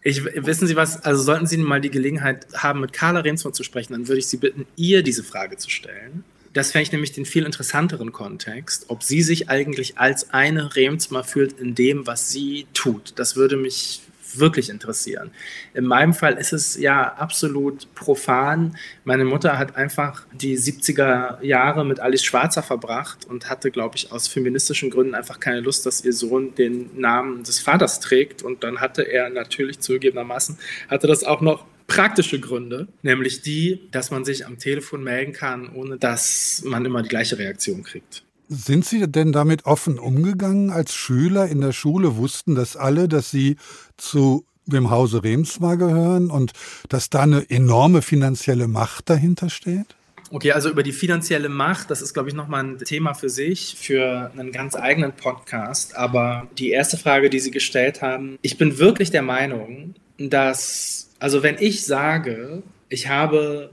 [0.04, 3.64] Ich, wissen Sie was, also sollten Sie mal die Gelegenheit haben, mit Carla Remsmann zu
[3.64, 6.24] sprechen, dann würde ich Sie bitten, ihr diese Frage zu stellen.
[6.54, 11.24] Das fände ich nämlich den viel interessanteren Kontext, ob sie sich eigentlich als eine Remsmar
[11.24, 13.14] fühlt in dem, was sie tut.
[13.16, 14.02] Das würde mich
[14.36, 15.32] wirklich interessieren.
[15.74, 18.78] In meinem Fall ist es ja absolut profan.
[19.04, 24.12] Meine Mutter hat einfach die 70er Jahre mit Alice Schwarzer verbracht und hatte, glaube ich,
[24.12, 28.44] aus feministischen Gründen einfach keine Lust, dass ihr Sohn den Namen des Vaters trägt.
[28.44, 30.58] Und dann hatte er natürlich zugegebenermaßen,
[30.90, 35.70] hatte das auch noch praktische Gründe, nämlich die, dass man sich am Telefon melden kann,
[35.74, 38.24] ohne dass man immer die gleiche Reaktion kriegt.
[38.48, 42.18] Sind Sie denn damit offen umgegangen als Schüler in der Schule?
[42.18, 43.58] Wussten das alle, dass Sie
[43.98, 46.52] zu dem Hause Remsmar gehören und
[46.90, 49.96] dass da eine enorme finanzielle Macht dahinter steht?
[50.34, 53.76] Okay, also über die finanzielle Macht, das ist, glaube ich, nochmal ein Thema für sich,
[53.78, 55.98] für einen ganz eigenen Podcast.
[55.98, 61.44] Aber die erste Frage, die Sie gestellt haben, ich bin wirklich der Meinung, dass, also
[61.44, 63.70] wenn ich sage, ich habe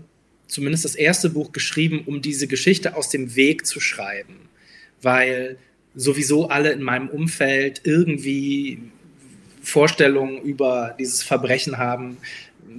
[0.48, 4.50] zumindest das erste Buch geschrieben, um diese Geschichte aus dem Weg zu schreiben,
[5.00, 5.56] weil
[5.94, 8.82] sowieso alle in meinem Umfeld irgendwie
[9.62, 12.18] Vorstellungen über dieses Verbrechen haben,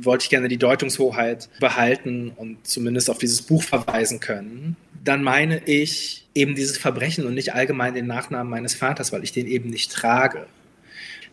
[0.02, 4.76] wollte ich gerne die Deutungshoheit behalten und zumindest auf dieses Buch verweisen können.
[5.04, 9.32] Dann meine ich eben dieses Verbrechen und nicht allgemein den Nachnamen meines Vaters, weil ich
[9.32, 10.46] den eben nicht trage.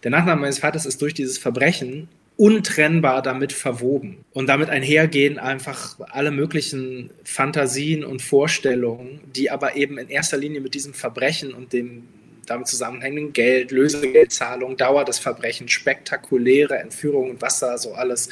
[0.04, 4.24] Der Nachname meines Vaters ist durch dieses Verbrechen untrennbar damit verwoben.
[4.32, 10.60] Und damit einhergehen einfach alle möglichen Fantasien und Vorstellungen, die aber eben in erster Linie
[10.60, 12.04] mit diesem Verbrechen und dem
[12.46, 18.28] damit zusammenhängenden Geld, Lösegeldzahlung, Dauer des Verbrechens, spektakuläre Entführungen, was da so alles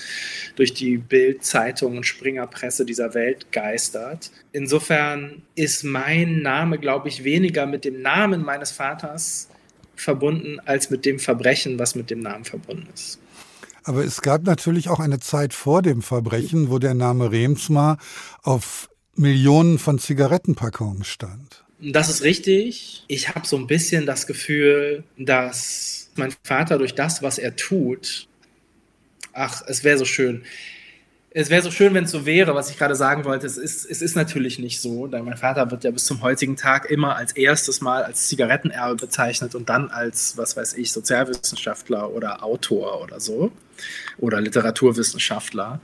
[0.56, 4.30] durch die Bild, Zeitung und Springerpresse dieser Welt geistert.
[4.52, 9.48] Insofern ist mein Name, glaube ich, weniger mit dem Namen meines Vaters
[9.96, 13.18] verbunden als mit dem Verbrechen, was mit dem Namen verbunden ist.
[13.84, 17.98] Aber es gab natürlich auch eine Zeit vor dem Verbrechen, wo der Name Remsmar
[18.42, 21.64] auf Millionen von Zigarettenpackungen stand.
[21.80, 23.04] Das ist richtig.
[23.08, 28.26] Ich habe so ein bisschen das Gefühl, dass mein Vater durch das, was er tut,
[29.34, 30.44] ach, es wäre so schön.
[31.36, 33.46] Es wäre so schön, wenn es so wäre, was ich gerade sagen wollte.
[33.46, 36.56] Es ist, es ist natürlich nicht so, denn mein Vater wird ja bis zum heutigen
[36.56, 42.12] Tag immer als erstes Mal als Zigarettenerbe bezeichnet und dann als, was weiß ich, Sozialwissenschaftler
[42.12, 43.50] oder Autor oder so
[44.18, 45.80] oder Literaturwissenschaftler.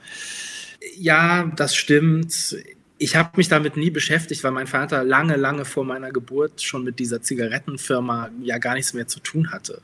[0.97, 2.57] Ja, das stimmt
[3.03, 6.85] ich habe mich damit nie beschäftigt, weil mein Vater lange, lange vor meiner Geburt schon
[6.85, 9.81] mit dieser Zigarettenfirma ja gar nichts mehr zu tun hatte.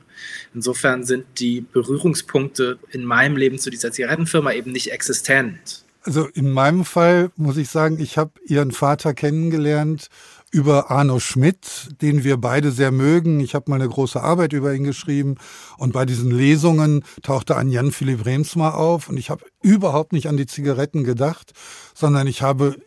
[0.53, 5.83] Insofern sind die Berührungspunkte in meinem Leben zu dieser Zigarettenfirma eben nicht existent.
[6.03, 10.09] Also in meinem Fall muss ich sagen, ich habe Ihren Vater kennengelernt
[10.51, 13.39] über Arno Schmidt, den wir beide sehr mögen.
[13.39, 15.35] Ich habe mal eine große Arbeit über ihn geschrieben
[15.77, 20.27] und bei diesen Lesungen tauchte ein Jan Philipp Remsmar auf und ich habe überhaupt nicht
[20.27, 21.53] an die Zigaretten gedacht,
[21.93, 22.77] sondern ich habe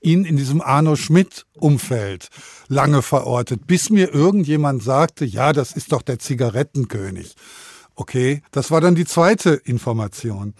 [0.00, 2.28] ihn in diesem Arno Schmidt-Umfeld
[2.68, 7.34] lange verortet, bis mir irgendjemand sagte, ja, das ist doch der Zigarettenkönig.
[7.96, 10.54] Okay, das war dann die zweite Information.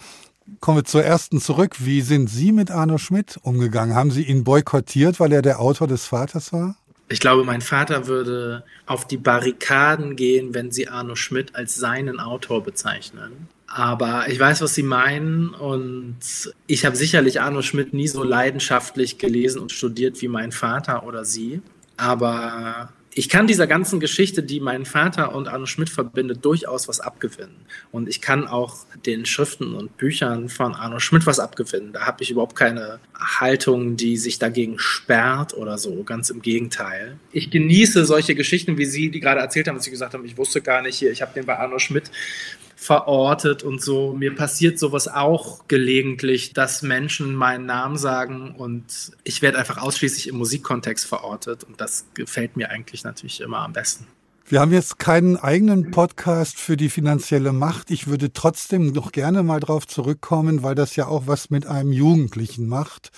[0.61, 1.77] Kommen wir zur ersten zurück.
[1.79, 3.95] Wie sind Sie mit Arno Schmidt umgegangen?
[3.95, 6.77] Haben Sie ihn boykottiert, weil er der Autor des Vaters war?
[7.09, 12.21] Ich glaube, mein Vater würde auf die Barrikaden gehen, wenn Sie Arno Schmidt als seinen
[12.21, 13.49] Autor bezeichnen.
[13.67, 16.19] Aber ich weiß, was Sie meinen und
[16.67, 21.25] ich habe sicherlich Arno Schmidt nie so leidenschaftlich gelesen und studiert wie mein Vater oder
[21.25, 21.63] Sie.
[21.97, 27.01] Aber ich kann dieser ganzen Geschichte, die meinen Vater und Arno Schmidt verbindet, durchaus was
[27.01, 27.67] abgewinnen.
[27.91, 28.77] Und ich kann auch
[29.07, 31.93] den Schriften und Büchern von Arno Schmidt was abgewinnen.
[31.93, 36.05] Da habe ich überhaupt keine Haltung, die sich dagegen sperrt oder so.
[36.05, 37.17] Ganz im Gegenteil.
[37.33, 40.39] Ich genieße solche Geschichten, wie Sie die gerade erzählt haben, dass Sie gesagt haben, ich
[40.39, 42.13] wusste gar nicht hier, ich habe den bei Arno Schmidt
[42.81, 44.13] verortet und so.
[44.13, 50.29] Mir passiert sowas auch gelegentlich, dass Menschen meinen Namen sagen und ich werde einfach ausschließlich
[50.29, 54.07] im Musikkontext verortet und das gefällt mir eigentlich natürlich immer am besten.
[54.47, 57.91] Wir haben jetzt keinen eigenen Podcast für die finanzielle Macht.
[57.91, 61.93] Ich würde trotzdem noch gerne mal drauf zurückkommen, weil das ja auch was mit einem
[61.93, 63.11] Jugendlichen macht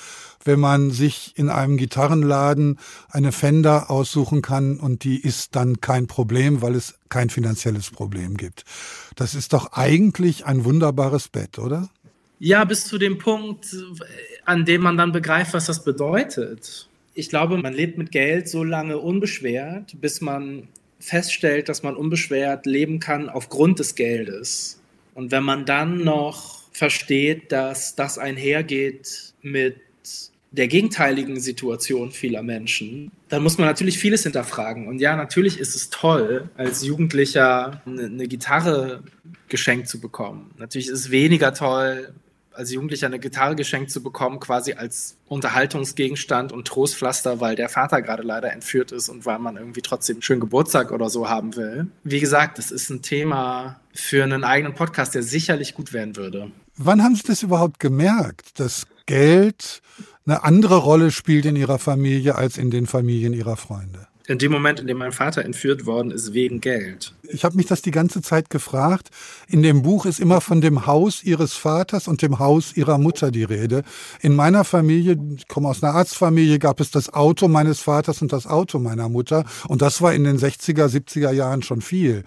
[0.45, 2.79] wenn man sich in einem Gitarrenladen
[3.11, 8.37] eine Fender aussuchen kann und die ist dann kein Problem, weil es kein finanzielles Problem
[8.37, 8.65] gibt.
[9.17, 11.91] Das ist doch eigentlich ein wunderbares Bett, oder?
[12.39, 13.77] Ja, bis zu dem Punkt,
[14.45, 16.89] an dem man dann begreift, was das bedeutet.
[17.15, 20.69] Ich glaube, man lebt mit Geld so lange unbeschwert, bis man
[20.99, 24.81] feststellt, dass man unbeschwert leben kann aufgrund des Geldes.
[25.15, 29.77] Und wenn man dann noch versteht, dass das einhergeht mit
[30.53, 34.89] der gegenteiligen Situation vieler Menschen, dann muss man natürlich vieles hinterfragen.
[34.89, 39.03] Und ja, natürlich ist es toll, als Jugendlicher eine, eine Gitarre
[39.49, 40.51] geschenkt zu bekommen.
[40.59, 42.13] Natürlich ist es weniger toll,
[42.53, 48.03] als Jugendlicher eine Gitarre geschenkt zu bekommen, quasi als Unterhaltungsgegenstand und Trostpflaster, weil der Vater
[48.03, 51.55] gerade leider entführt ist und weil man irgendwie trotzdem einen schönen Geburtstag oder so haben
[51.57, 51.87] will.
[52.03, 56.51] Wie gesagt, das ist ein Thema für einen eigenen Podcast, der sicherlich gut werden würde.
[56.77, 59.83] Wann haben Sie das überhaupt gemerkt, dass Geld
[60.27, 64.07] eine andere Rolle spielt in ihrer Familie als in den Familien ihrer Freunde.
[64.31, 67.15] In dem Moment, in dem mein Vater entführt worden ist, wegen Geld.
[67.23, 69.09] Ich habe mich das die ganze Zeit gefragt.
[69.49, 73.33] In dem Buch ist immer von dem Haus ihres Vaters und dem Haus ihrer Mutter
[73.33, 73.83] die Rede.
[74.21, 78.33] In meiner Familie, ich komme aus einer Arztfamilie, gab es das Auto meines Vaters und
[78.33, 79.45] das Auto meiner Mutter.
[79.67, 82.23] Und das war in den 60er, 70er Jahren schon viel.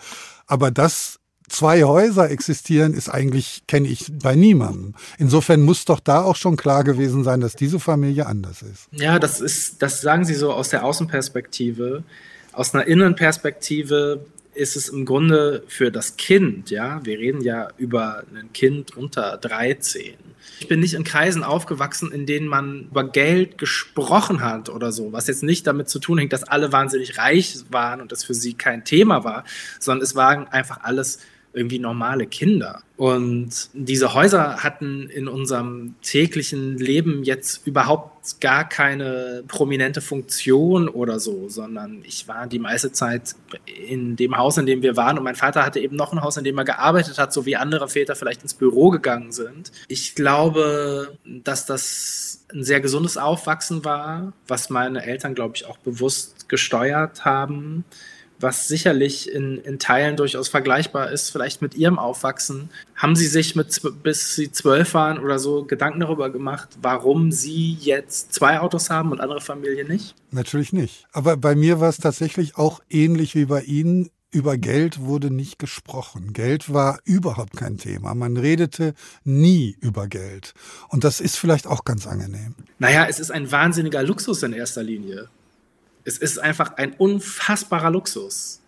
[0.45, 4.95] Aber das zwei Häuser existieren, ist eigentlich, kenne ich bei niemandem.
[5.17, 8.87] Insofern muss doch da auch schon klar gewesen sein, dass diese Familie anders ist.
[8.91, 12.03] Ja, das ist, das sagen Sie so aus der Außenperspektive.
[12.51, 14.25] Aus einer Innenperspektive
[14.55, 19.37] ist es im Grunde für das Kind, ja, wir reden ja über ein Kind unter
[19.37, 20.13] 13.
[20.59, 25.11] Ich bin nicht in Kreisen aufgewachsen, in denen man über Geld gesprochen hat oder so,
[25.11, 28.33] was jetzt nicht damit zu tun hängt, dass alle wahnsinnig reich waren und das für
[28.33, 29.43] sie kein Thema war,
[29.79, 31.19] sondern es waren einfach alles
[31.53, 32.81] irgendwie normale Kinder.
[32.97, 41.19] Und diese Häuser hatten in unserem täglichen Leben jetzt überhaupt gar keine prominente Funktion oder
[41.19, 43.35] so, sondern ich war die meiste Zeit
[43.87, 45.17] in dem Haus, in dem wir waren.
[45.17, 47.55] Und mein Vater hatte eben noch ein Haus, in dem er gearbeitet hat, so wie
[47.55, 49.71] andere Väter vielleicht ins Büro gegangen sind.
[49.87, 55.77] Ich glaube, dass das ein sehr gesundes Aufwachsen war, was meine Eltern, glaube ich, auch
[55.77, 57.83] bewusst gesteuert haben
[58.43, 62.69] was sicherlich in, in Teilen durchaus vergleichbar ist, vielleicht mit ihrem Aufwachsen.
[62.95, 67.77] Haben Sie sich mit, bis Sie zwölf waren oder so Gedanken darüber gemacht, warum Sie
[67.79, 70.13] jetzt zwei Autos haben und andere Familien nicht?
[70.31, 71.05] Natürlich nicht.
[71.11, 75.59] Aber bei mir war es tatsächlich auch ähnlich wie bei Ihnen über Geld wurde nicht
[75.59, 76.33] gesprochen.
[76.33, 78.15] Geld war überhaupt kein Thema.
[78.15, 80.53] Man redete nie über Geld.
[80.89, 82.55] Und das ist vielleicht auch ganz angenehm.
[82.79, 85.29] Naja, es ist ein wahnsinniger Luxus in erster Linie.
[86.03, 88.61] Es ist einfach ein unfassbarer Luxus,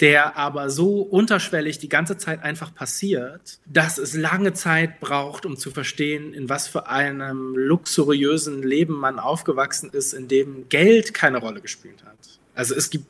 [0.00, 5.56] der aber so unterschwellig die ganze Zeit einfach passiert, dass es lange Zeit braucht, um
[5.56, 11.38] zu verstehen, in was für einem luxuriösen Leben man aufgewachsen ist, in dem Geld keine
[11.38, 12.40] Rolle gespielt hat.
[12.54, 13.06] Also es gibt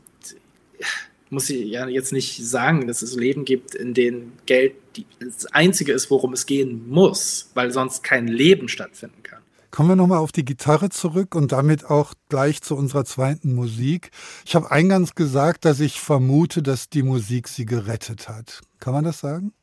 [1.32, 4.74] muss ich ja jetzt nicht sagen, dass es Leben gibt, in denen Geld
[5.18, 9.41] das Einzige ist, worum es gehen muss, weil sonst kein Leben stattfinden kann.
[9.72, 14.10] Kommen wir nochmal auf die Gitarre zurück und damit auch gleich zu unserer zweiten Musik.
[14.44, 18.60] Ich habe eingangs gesagt, dass ich vermute, dass die Musik sie gerettet hat.
[18.80, 19.54] Kann man das sagen?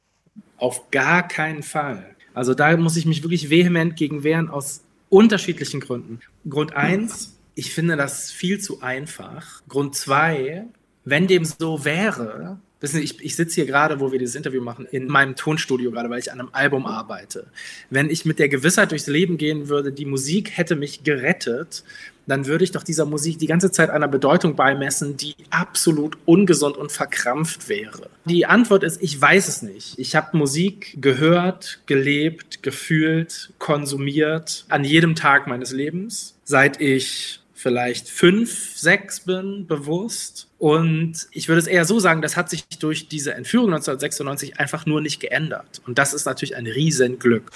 [0.57, 2.15] Auf gar keinen Fall.
[2.33, 6.21] Also da muss ich mich wirklich vehement gegen wehren aus unterschiedlichen Gründen.
[6.49, 9.61] Grund eins, ich finde das viel zu einfach.
[9.69, 10.65] Grund zwei,
[11.05, 14.61] wenn dem so wäre, wissen Sie, ich, ich sitze hier gerade, wo wir dieses Interview
[14.61, 17.47] machen, in meinem Tonstudio gerade, weil ich an einem Album arbeite.
[17.89, 21.83] Wenn ich mit der Gewissheit durchs Leben gehen würde, die Musik hätte mich gerettet,
[22.29, 26.77] dann würde ich doch dieser Musik die ganze Zeit einer Bedeutung beimessen, die absolut ungesund
[26.77, 28.09] und verkrampft wäre.
[28.25, 29.97] Die Antwort ist, ich weiß es nicht.
[29.97, 38.07] Ich habe Musik gehört, gelebt, gefühlt, konsumiert an jedem Tag meines Lebens, seit ich vielleicht
[38.07, 40.47] fünf, sechs bin, bewusst.
[40.59, 44.85] Und ich würde es eher so sagen, das hat sich durch diese Entführung 1996 einfach
[44.85, 45.81] nur nicht geändert.
[45.85, 47.51] Und das ist natürlich ein Riesenglück.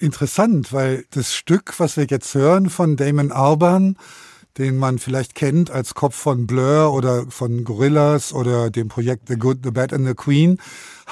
[0.00, 3.96] Interessant, weil das Stück, was wir jetzt hören von Damon Albarn,
[4.58, 9.36] den man vielleicht kennt als Kopf von Blur oder von Gorillas oder dem Projekt The
[9.36, 10.58] Good, The Bad and The Queen,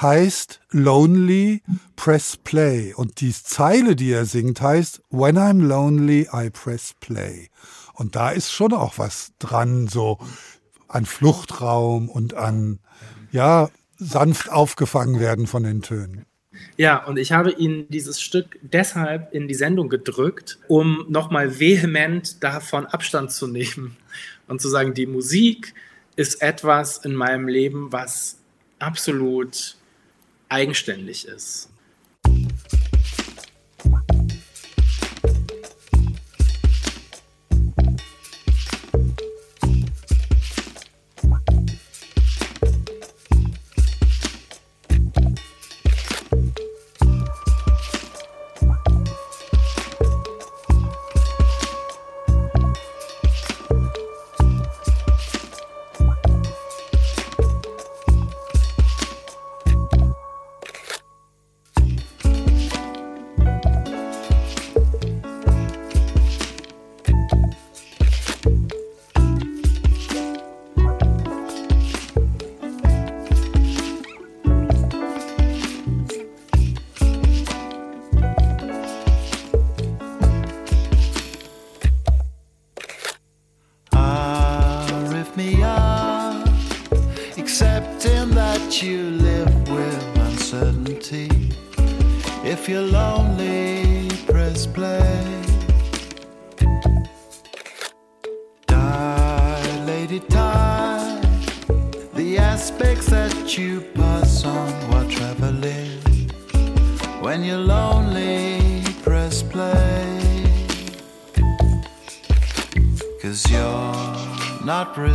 [0.01, 1.61] heißt Lonely,
[1.95, 2.93] Press Play.
[2.93, 7.49] Und die Zeile, die er singt, heißt When I'm lonely, I press play.
[7.93, 10.19] Und da ist schon auch was dran, so
[10.87, 12.79] an Fluchtraum und an,
[13.31, 16.25] ja, sanft aufgefangen werden von den Tönen.
[16.77, 22.43] Ja, und ich habe Ihnen dieses Stück deshalb in die Sendung gedrückt, um nochmal vehement
[22.43, 23.97] davon Abstand zu nehmen
[24.47, 25.73] und zu sagen, die Musik
[26.15, 28.37] ist etwas in meinem Leben, was
[28.79, 29.77] absolut
[30.49, 31.69] eigenständig ist.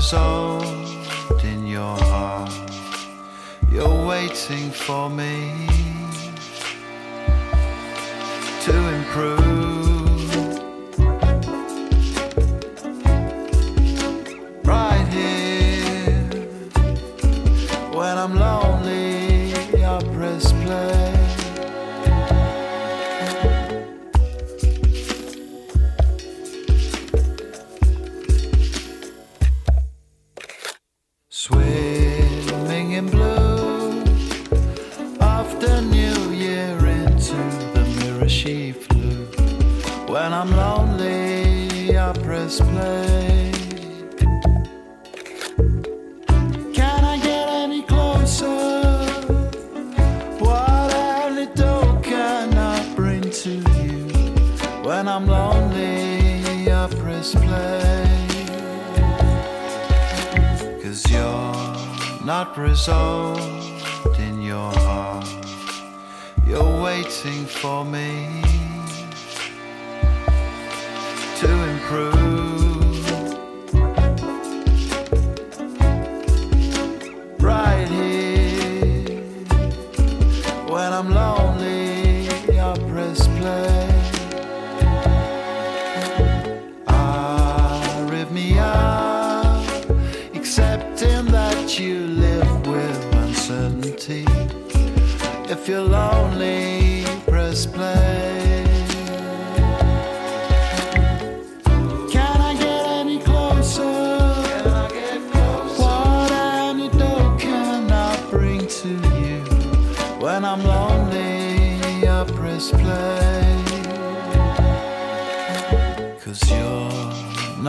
[0.09, 2.51] salt in your heart.
[3.71, 5.28] You're waiting for me.
[42.49, 43.74] this place.
[46.78, 48.46] Can I get any closer?
[50.38, 54.07] What only door can I bring to you?
[54.82, 58.07] When I'm lonely, I press play.
[60.82, 65.28] Cause you're not resolved in your heart.
[66.46, 68.49] You're waiting for me
[71.40, 72.47] to prove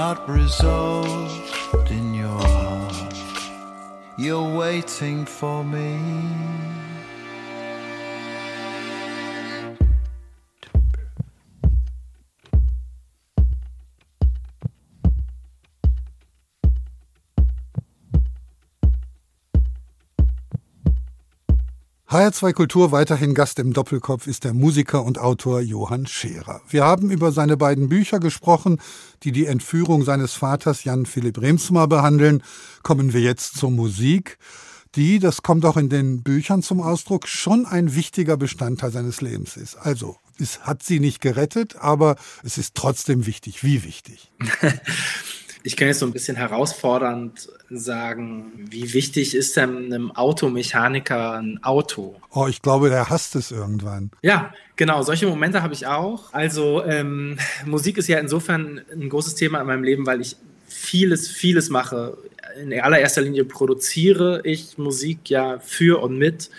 [0.10, 3.16] not resolved in your heart.
[4.18, 6.49] You're waiting for me.
[22.10, 26.60] HR2 Kultur weiterhin Gast im Doppelkopf ist der Musiker und Autor Johann Scherer.
[26.68, 28.82] Wir haben über seine beiden Bücher gesprochen,
[29.22, 32.42] die die Entführung seines Vaters Jan Philipp Remsmar behandeln.
[32.82, 34.40] Kommen wir jetzt zur Musik,
[34.96, 39.56] die, das kommt auch in den Büchern zum Ausdruck, schon ein wichtiger Bestandteil seines Lebens
[39.56, 39.76] ist.
[39.76, 43.64] Also, es hat sie nicht gerettet, aber es ist trotzdem wichtig.
[43.64, 44.32] Wie wichtig?
[45.64, 51.60] Ich kann jetzt so ein bisschen herausfordernd sagen, wie wichtig ist denn einem Automechaniker ein
[51.64, 52.16] Auto?
[52.32, 54.12] Oh, ich glaube, der hasst es irgendwann.
[54.22, 56.34] Ja, genau, solche Momente habe ich auch.
[56.34, 60.38] Also ähm, Musik ist ja insofern ein großes Thema in meinem Leben, weil ich
[60.68, 62.18] vieles, vieles mache.
[62.62, 66.50] In allererster Linie produziere ich Musik ja für und mit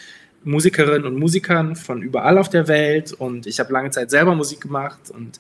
[0.45, 4.63] Musikerinnen und Musikern von überall auf der Welt und ich habe lange Zeit selber Musik
[4.63, 5.39] gemacht und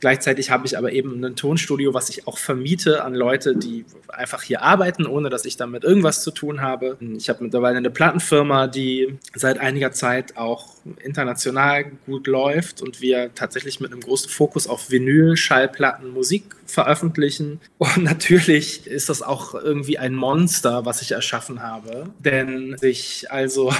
[0.00, 4.42] Gleichzeitig habe ich aber eben ein Tonstudio, was ich auch vermiete an Leute, die einfach
[4.42, 6.96] hier arbeiten, ohne dass ich damit irgendwas zu tun habe.
[7.16, 13.34] Ich habe mittlerweile eine Plattenfirma, die seit einiger Zeit auch international gut läuft und wir
[13.34, 17.60] tatsächlich mit einem großen Fokus auf Vinyl, Schallplatten, Musik veröffentlichen.
[17.78, 22.10] Und natürlich ist das auch irgendwie ein Monster, was ich erschaffen habe.
[22.18, 23.72] Denn sich also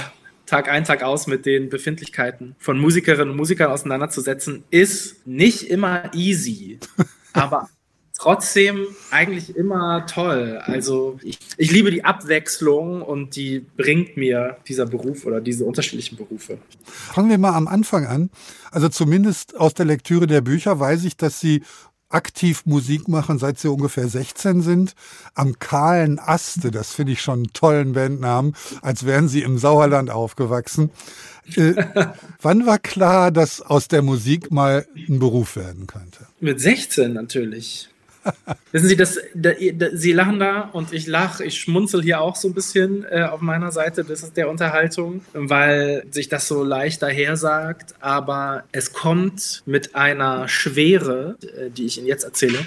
[0.45, 6.13] Tag ein, Tag aus mit den Befindlichkeiten von Musikerinnen und Musikern auseinanderzusetzen, ist nicht immer
[6.13, 6.79] easy,
[7.33, 7.69] aber
[8.17, 10.59] trotzdem eigentlich immer toll.
[10.63, 16.15] Also ich, ich, liebe die Abwechslung und die bringt mir dieser Beruf oder diese unterschiedlichen
[16.15, 16.57] Berufe.
[16.83, 18.29] Fangen wir mal am Anfang an.
[18.71, 21.63] Also zumindest aus der Lektüre der Bücher weiß ich, dass Sie
[22.09, 24.93] aktiv Musik machen, seit sie ungefähr 16 sind.
[25.33, 30.09] Am kahlen Aste, das finde ich schon einen tollen Bandnamen, als wären sie im Sauerland
[30.09, 30.91] aufgewachsen.
[31.55, 31.73] Äh,
[32.41, 36.27] wann war klar, dass aus der Musik mal ein Beruf werden könnte?
[36.39, 37.89] Mit 16 natürlich.
[38.71, 42.35] Wissen Sie, das, da, da, Sie lachen da und ich lache, ich schmunzel hier auch
[42.35, 46.63] so ein bisschen äh, auf meiner Seite das ist der Unterhaltung, weil sich das so
[46.63, 52.59] leicht daher sagt, aber es kommt mit einer Schwere, äh, die ich Ihnen jetzt erzähle.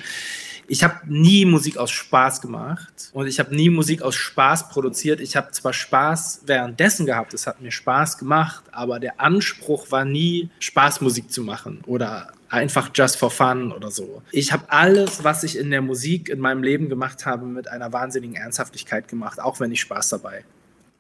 [0.70, 5.18] Ich habe nie Musik aus Spaß gemacht und ich habe nie Musik aus Spaß produziert.
[5.18, 10.04] Ich habe zwar Spaß währenddessen gehabt, es hat mir Spaß gemacht, aber der Anspruch war
[10.04, 14.22] nie, Spaßmusik zu machen oder einfach just for fun oder so.
[14.30, 17.92] Ich habe alles, was ich in der Musik in meinem Leben gemacht habe, mit einer
[17.92, 20.44] wahnsinnigen Ernsthaftigkeit gemacht, auch wenn ich Spaß dabei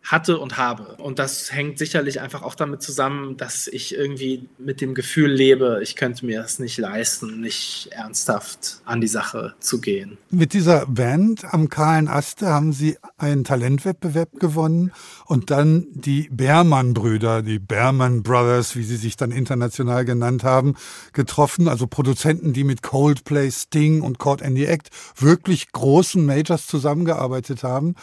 [0.08, 0.96] hatte und habe.
[0.96, 5.80] Und das hängt sicherlich einfach auch damit zusammen, dass ich irgendwie mit dem Gefühl lebe,
[5.82, 10.16] ich könnte mir es nicht leisten, nicht ernsthaft an die Sache zu gehen.
[10.30, 14.92] Mit dieser Band am kahlen Aste haben Sie einen Talentwettbewerb gewonnen
[15.26, 20.74] und dann die Bermann-Brüder, die Berman Brothers, wie sie sich dann international genannt haben,
[21.12, 21.68] getroffen.
[21.68, 27.62] Also Produzenten, die mit Coldplay, Sting und Caught in the Act wirklich großen Majors zusammengearbeitet
[27.62, 27.94] haben.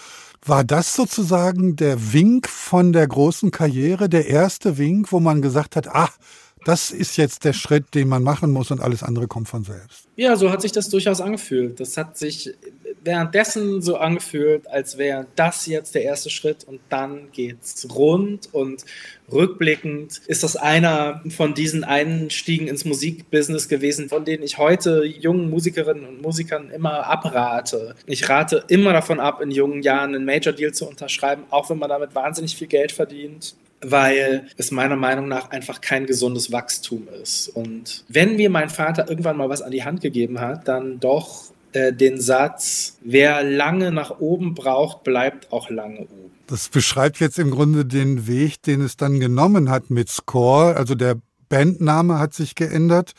[0.47, 5.75] War das sozusagen der Wink von der großen Karriere, der erste Wink, wo man gesagt
[5.75, 6.17] hat, ach,
[6.65, 10.07] das ist jetzt der Schritt, den man machen muss und alles andere kommt von selbst.
[10.15, 11.79] Ja, so hat sich das durchaus angefühlt.
[11.79, 12.55] Das hat sich
[13.03, 18.83] währenddessen so angefühlt, als wäre das jetzt der erste Schritt und dann geht's rund und
[19.31, 25.51] rückblickend ist das einer von diesen Einstiegen ins Musikbusiness gewesen, von denen ich heute jungen
[25.51, 27.95] Musikerinnen und Musikern immer abrate.
[28.07, 31.77] Ich rate immer davon ab, in jungen Jahren einen Major Deal zu unterschreiben, auch wenn
[31.77, 37.07] man damit wahnsinnig viel Geld verdient weil es meiner Meinung nach einfach kein gesundes Wachstum
[37.21, 37.49] ist.
[37.49, 41.51] Und wenn mir mein Vater irgendwann mal was an die Hand gegeben hat, dann doch
[41.73, 46.31] äh, den Satz, wer lange nach oben braucht, bleibt auch lange oben.
[46.47, 50.77] Das beschreibt jetzt im Grunde den Weg, den es dann genommen hat mit Score.
[50.77, 51.17] Also der
[51.49, 53.13] Bandname hat sich geändert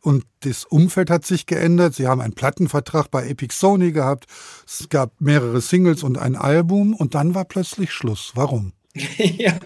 [0.00, 1.94] und das Umfeld hat sich geändert.
[1.94, 4.26] Sie haben einen Plattenvertrag bei Epic Sony gehabt.
[4.66, 8.32] Es gab mehrere Singles und ein Album und dann war plötzlich Schluss.
[8.34, 8.72] Warum?
[9.38, 9.58] ja,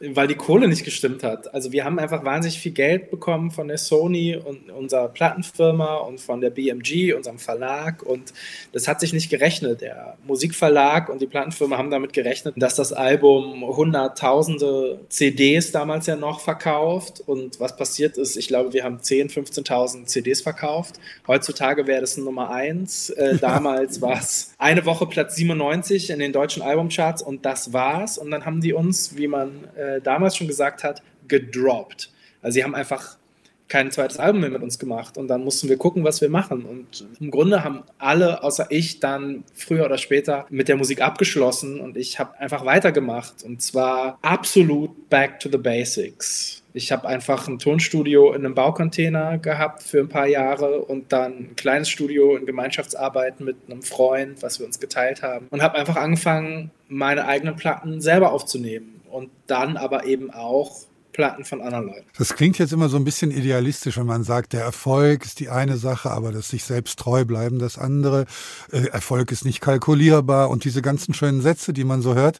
[0.00, 1.52] weil die Kohle nicht gestimmt hat.
[1.52, 6.20] Also wir haben einfach wahnsinnig viel Geld bekommen von der Sony und unserer Plattenfirma und
[6.20, 8.32] von der BMG, unserem Verlag und
[8.72, 9.82] das hat sich nicht gerechnet.
[9.82, 16.16] Der Musikverlag und die Plattenfirma haben damit gerechnet, dass das Album hunderttausende CDs damals ja
[16.16, 20.94] noch verkauft und was passiert ist, ich glaube, wir haben 10.000, 15.000 CDs verkauft.
[21.26, 23.10] Heutzutage wäre das Nummer eins.
[23.10, 28.16] Äh, damals war es eine Woche Platz 97 in den deutschen Albumcharts und das war's.
[28.16, 32.10] Und dann haben die uns, wie man äh, äh, damals schon gesagt hat, gedroppt.
[32.42, 33.18] Also sie haben einfach
[33.70, 36.64] kein zweites Album mehr mit uns gemacht und dann mussten wir gucken, was wir machen.
[36.64, 41.80] Und im Grunde haben alle, außer ich, dann früher oder später mit der Musik abgeschlossen
[41.80, 46.62] und ich habe einfach weitergemacht und zwar absolut back to the basics.
[46.72, 51.32] Ich habe einfach ein Tonstudio in einem Baucontainer gehabt für ein paar Jahre und dann
[51.32, 55.46] ein kleines Studio in Gemeinschaftsarbeit mit einem Freund, was wir uns geteilt haben.
[55.50, 61.44] Und habe einfach angefangen, meine eigenen Platten selber aufzunehmen und dann aber eben auch Platten
[61.44, 62.06] von anderen Leuten.
[62.16, 65.48] Das klingt jetzt immer so ein bisschen idealistisch, wenn man sagt, der Erfolg ist die
[65.48, 68.26] eine Sache, aber das sich selbst treu bleiben das andere.
[68.72, 72.38] Äh, Erfolg ist nicht kalkulierbar und diese ganzen schönen Sätze, die man so hört.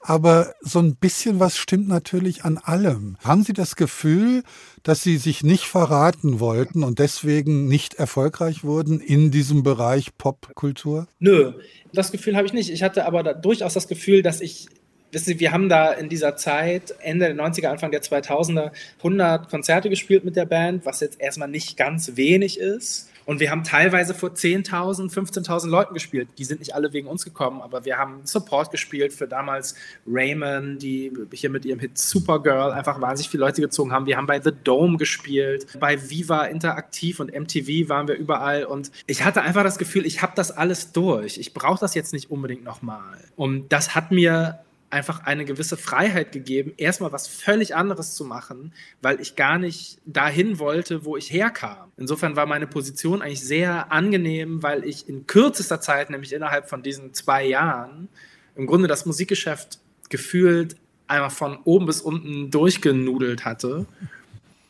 [0.00, 3.16] Aber so ein bisschen was stimmt natürlich an allem.
[3.24, 4.44] Haben Sie das Gefühl,
[4.84, 11.08] dass Sie sich nicht verraten wollten und deswegen nicht erfolgreich wurden in diesem Bereich Popkultur?
[11.18, 11.54] Nö,
[11.92, 12.70] das Gefühl habe ich nicht.
[12.70, 14.68] Ich hatte aber durchaus das Gefühl, dass ich
[15.16, 19.48] wissen Sie, wir haben da in dieser Zeit, Ende der 90er, Anfang der 2000er, 100
[19.48, 23.08] Konzerte gespielt mit der Band, was jetzt erstmal nicht ganz wenig ist.
[23.24, 26.28] Und wir haben teilweise vor 10.000, 15.000 Leuten gespielt.
[26.36, 29.74] Die sind nicht alle wegen uns gekommen, aber wir haben Support gespielt für damals
[30.06, 34.06] Raymond, die hier mit ihrem Hit Supergirl einfach wahnsinnig viele Leute gezogen haben.
[34.06, 38.64] Wir haben bei The Dome gespielt, bei Viva Interaktiv und MTV waren wir überall.
[38.64, 41.38] Und ich hatte einfach das Gefühl, ich habe das alles durch.
[41.38, 43.16] Ich brauche das jetzt nicht unbedingt nochmal.
[43.34, 44.60] Und das hat mir
[44.90, 48.72] einfach eine gewisse Freiheit gegeben, erstmal was völlig anderes zu machen,
[49.02, 51.90] weil ich gar nicht dahin wollte, wo ich herkam.
[51.96, 56.82] Insofern war meine Position eigentlich sehr angenehm, weil ich in kürzester Zeit, nämlich innerhalb von
[56.82, 58.08] diesen zwei Jahren,
[58.54, 60.76] im Grunde das Musikgeschäft gefühlt
[61.08, 63.86] einmal von oben bis unten durchgenudelt hatte.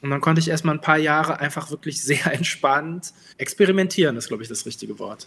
[0.02, 4.42] Und dann konnte ich erstmal ein paar Jahre einfach wirklich sehr entspannt experimentieren, ist, glaube
[4.42, 5.26] ich, das richtige Wort.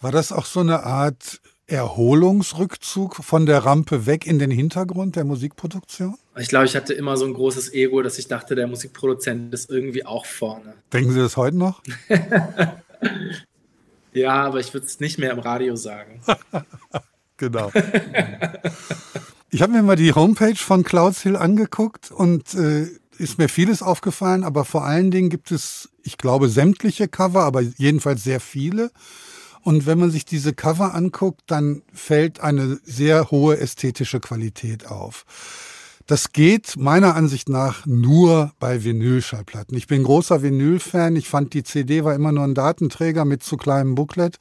[0.00, 5.24] War das auch so eine Art Erholungsrückzug von der Rampe weg in den Hintergrund der
[5.24, 6.16] Musikproduktion?
[6.36, 9.70] Ich glaube, ich hatte immer so ein großes Ego, dass ich dachte, der Musikproduzent ist
[9.70, 10.74] irgendwie auch vorne.
[10.92, 11.82] Denken Sie das heute noch?
[14.12, 16.20] ja, aber ich würde es nicht mehr im Radio sagen.
[17.36, 17.70] genau.
[19.50, 22.86] ich habe mir mal die Homepage von Clouds Hill angeguckt und äh,
[23.18, 27.60] ist mir vieles aufgefallen, aber vor allen Dingen gibt es, ich glaube, sämtliche Cover, aber
[27.60, 28.90] jedenfalls sehr viele
[29.62, 35.24] und wenn man sich diese Cover anguckt, dann fällt eine sehr hohe ästhetische Qualität auf.
[36.06, 39.76] Das geht meiner Ansicht nach nur bei Vinylschallplatten.
[39.76, 41.14] Ich bin großer Vinyl-Fan.
[41.16, 44.36] Ich fand, die CD war immer nur ein Datenträger mit zu kleinem Booklet.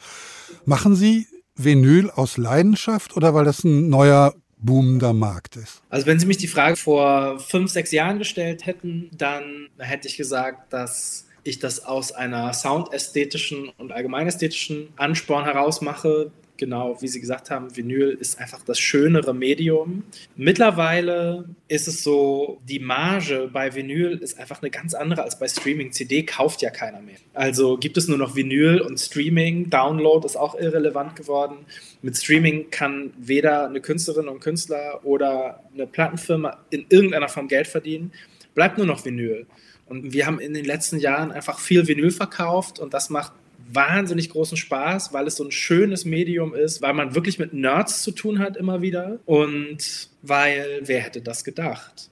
[0.66, 5.84] Machen Sie Vinyl aus Leidenschaft oder weil das ein neuer boomender Markt ist?
[5.90, 10.18] Also wenn Sie mich die Frage vor fünf, sechs Jahren gestellt hätten, dann hätte ich
[10.18, 16.32] gesagt, dass ich das aus einer soundästhetischen und allgemeinästhetischen Ansporn heraus mache.
[16.58, 20.04] Genau, wie Sie gesagt haben, Vinyl ist einfach das schönere Medium.
[20.36, 25.48] Mittlerweile ist es so, die Marge bei Vinyl ist einfach eine ganz andere als bei
[25.48, 25.92] Streaming.
[25.92, 27.16] CD kauft ja keiner mehr.
[27.34, 29.72] Also gibt es nur noch Vinyl und Streaming.
[29.72, 31.66] Download ist auch irrelevant geworden.
[32.04, 37.66] Mit Streaming kann weder eine Künstlerin und Künstler oder eine Plattenfirma in irgendeiner Form Geld
[37.66, 38.12] verdienen.
[38.54, 39.48] Bleibt nur noch Vinyl.
[39.92, 43.34] Und wir haben in den letzten Jahren einfach viel Vinyl verkauft und das macht
[43.74, 48.02] wahnsinnig großen Spaß, weil es so ein schönes Medium ist, weil man wirklich mit Nerds
[48.02, 52.10] zu tun hat immer wieder und weil, wer hätte das gedacht?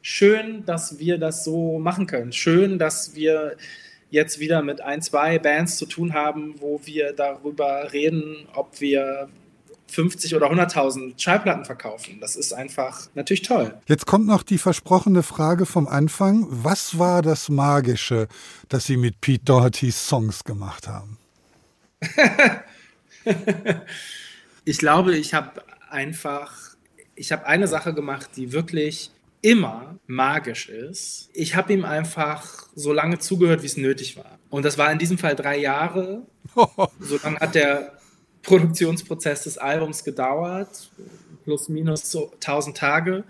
[0.00, 2.32] Schön, dass wir das so machen können.
[2.32, 3.58] Schön, dass wir
[4.08, 9.28] jetzt wieder mit ein, zwei Bands zu tun haben, wo wir darüber reden, ob wir
[9.94, 12.18] 50 oder 100.000 Schallplatten verkaufen.
[12.20, 13.74] Das ist einfach natürlich toll.
[13.86, 16.46] Jetzt kommt noch die versprochene Frage vom Anfang.
[16.50, 18.28] Was war das Magische,
[18.68, 21.18] das Sie mit Pete Dohertys Songs gemacht haben?
[24.64, 26.52] ich glaube, ich habe einfach,
[27.14, 29.10] ich habe eine Sache gemacht, die wirklich
[29.42, 31.28] immer magisch ist.
[31.34, 34.38] Ich habe ihm einfach so lange zugehört, wie es nötig war.
[34.50, 36.22] Und das war in diesem Fall drei Jahre.
[36.98, 37.92] so lange hat der
[38.44, 40.90] Produktionsprozess des Albums gedauert,
[41.44, 43.24] plus minus so 1000 Tage.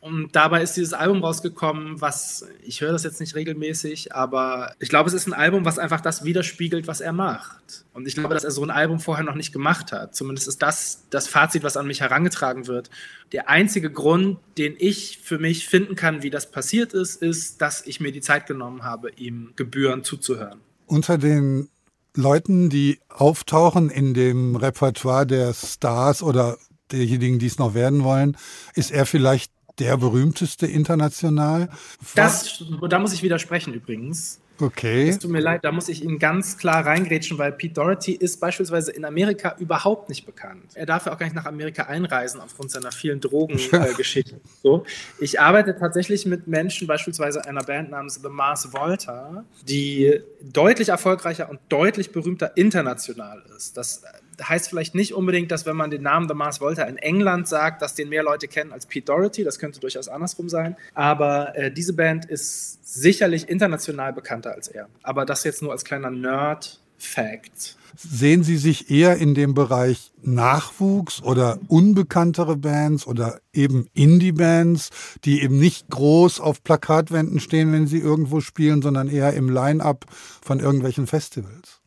[0.00, 4.88] Und dabei ist dieses Album rausgekommen, was, ich höre das jetzt nicht regelmäßig, aber ich
[4.88, 7.84] glaube, es ist ein Album, was einfach das widerspiegelt, was er macht.
[7.92, 10.14] Und ich glaube, dass er so ein Album vorher noch nicht gemacht hat.
[10.16, 12.88] Zumindest ist das das Fazit, was an mich herangetragen wird.
[13.32, 17.86] Der einzige Grund, den ich für mich finden kann, wie das passiert ist, ist, dass
[17.86, 20.60] ich mir die Zeit genommen habe, ihm gebührend zuzuhören.
[20.86, 21.68] Unter den
[22.14, 26.58] Leuten, die auftauchen in dem Repertoire der Stars oder
[26.90, 28.36] derjenigen, die es noch werden wollen,
[28.74, 31.70] ist er vielleicht der berühmteste international.
[32.14, 34.40] Das, da muss ich widersprechen übrigens.
[34.60, 35.08] Okay.
[35.08, 38.40] Es tut mir leid, da muss ich Ihnen ganz klar reingrätschen, weil Pete Doherty ist
[38.40, 40.72] beispielsweise in Amerika überhaupt nicht bekannt.
[40.74, 44.38] Er darf ja auch gar nicht nach Amerika einreisen aufgrund seiner vielen Drogengeschichten.
[44.38, 44.84] Äh, so.
[45.18, 51.48] Ich arbeite tatsächlich mit Menschen, beispielsweise einer Band namens The Mars Volta, die deutlich erfolgreicher
[51.50, 53.76] und deutlich berühmter international ist.
[53.76, 54.02] Das
[54.42, 57.82] heißt vielleicht nicht unbedingt, dass wenn man den Namen The Mars Volta in England sagt,
[57.82, 59.44] dass den mehr Leute kennen als Pete Doherty.
[59.44, 60.76] Das könnte durchaus andersrum sein.
[60.94, 64.88] Aber äh, diese Band ist sicherlich international bekannter als er.
[65.02, 67.76] Aber das jetzt nur als kleiner Nerd-Fact.
[67.96, 74.90] Sehen Sie sich eher in dem Bereich Nachwuchs oder unbekanntere Bands oder eben Indie-Bands,
[75.24, 80.06] die eben nicht groß auf Plakatwänden stehen, wenn sie irgendwo spielen, sondern eher im Line-up
[80.40, 81.79] von irgendwelchen Festivals?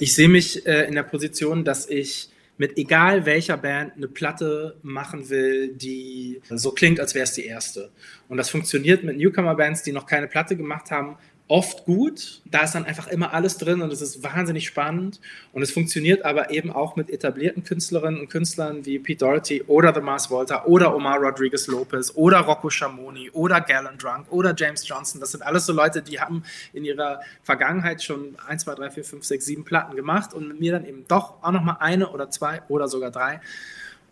[0.00, 2.28] Ich sehe mich äh, in der Position, dass ich
[2.58, 7.46] mit egal welcher Band eine Platte machen will, die so klingt, als wäre es die
[7.46, 7.90] erste.
[8.28, 11.16] Und das funktioniert mit Newcomer-Bands, die noch keine Platte gemacht haben,
[11.52, 12.40] oft gut.
[12.46, 15.20] Da ist dann einfach immer alles drin und es ist wahnsinnig spannend.
[15.52, 19.92] Und es funktioniert aber eben auch mit etablierten Künstlerinnen und Künstlern wie Pete Doherty oder
[19.94, 24.88] The Mars Volta oder Omar Rodriguez Lopez oder Rocco Schamoni oder Galen Drunk oder James
[24.88, 25.20] Johnson.
[25.20, 26.42] Das sind alles so Leute, die haben
[26.72, 30.58] in ihrer Vergangenheit schon 1, 2, 3, 4, 5, 6, 7 Platten gemacht und mit
[30.58, 33.42] mir dann eben doch auch nochmal eine oder zwei oder sogar drei.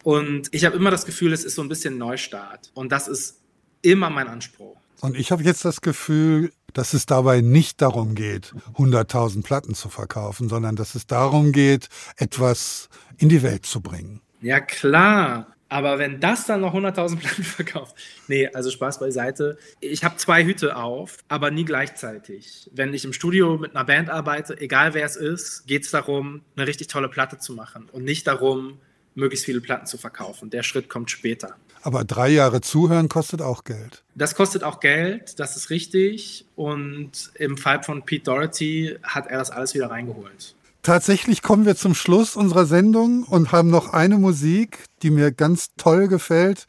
[0.04, 2.70] Und ich habe immer das Gefühl, es ist so ein bisschen Neustart.
[2.74, 3.38] Und das ist
[3.80, 4.76] immer mein Anspruch.
[5.00, 9.88] Und ich habe jetzt das Gefühl, dass es dabei nicht darum geht, 100.000 Platten zu
[9.88, 14.20] verkaufen, sondern dass es darum geht, etwas in die Welt zu bringen.
[14.40, 15.46] Ja, klar.
[15.70, 17.94] Aber wenn das dann noch 100.000 Platten verkauft.
[18.26, 19.56] Nee, also Spaß beiseite.
[19.78, 22.68] Ich habe zwei Hüte auf, aber nie gleichzeitig.
[22.74, 26.42] Wenn ich im Studio mit einer Band arbeite, egal wer es ist, geht es darum,
[26.56, 28.78] eine richtig tolle Platte zu machen und nicht darum,
[29.14, 30.50] möglichst viele Platten zu verkaufen.
[30.50, 31.54] Der Schritt kommt später.
[31.82, 34.02] Aber drei Jahre zuhören kostet auch Geld.
[34.14, 36.44] Das kostet auch Geld, das ist richtig.
[36.56, 40.54] Und im Fall von Pete Doherty hat er das alles wieder reingeholt.
[40.82, 45.70] Tatsächlich kommen wir zum Schluss unserer Sendung und haben noch eine Musik, die mir ganz
[45.76, 46.66] toll gefällt,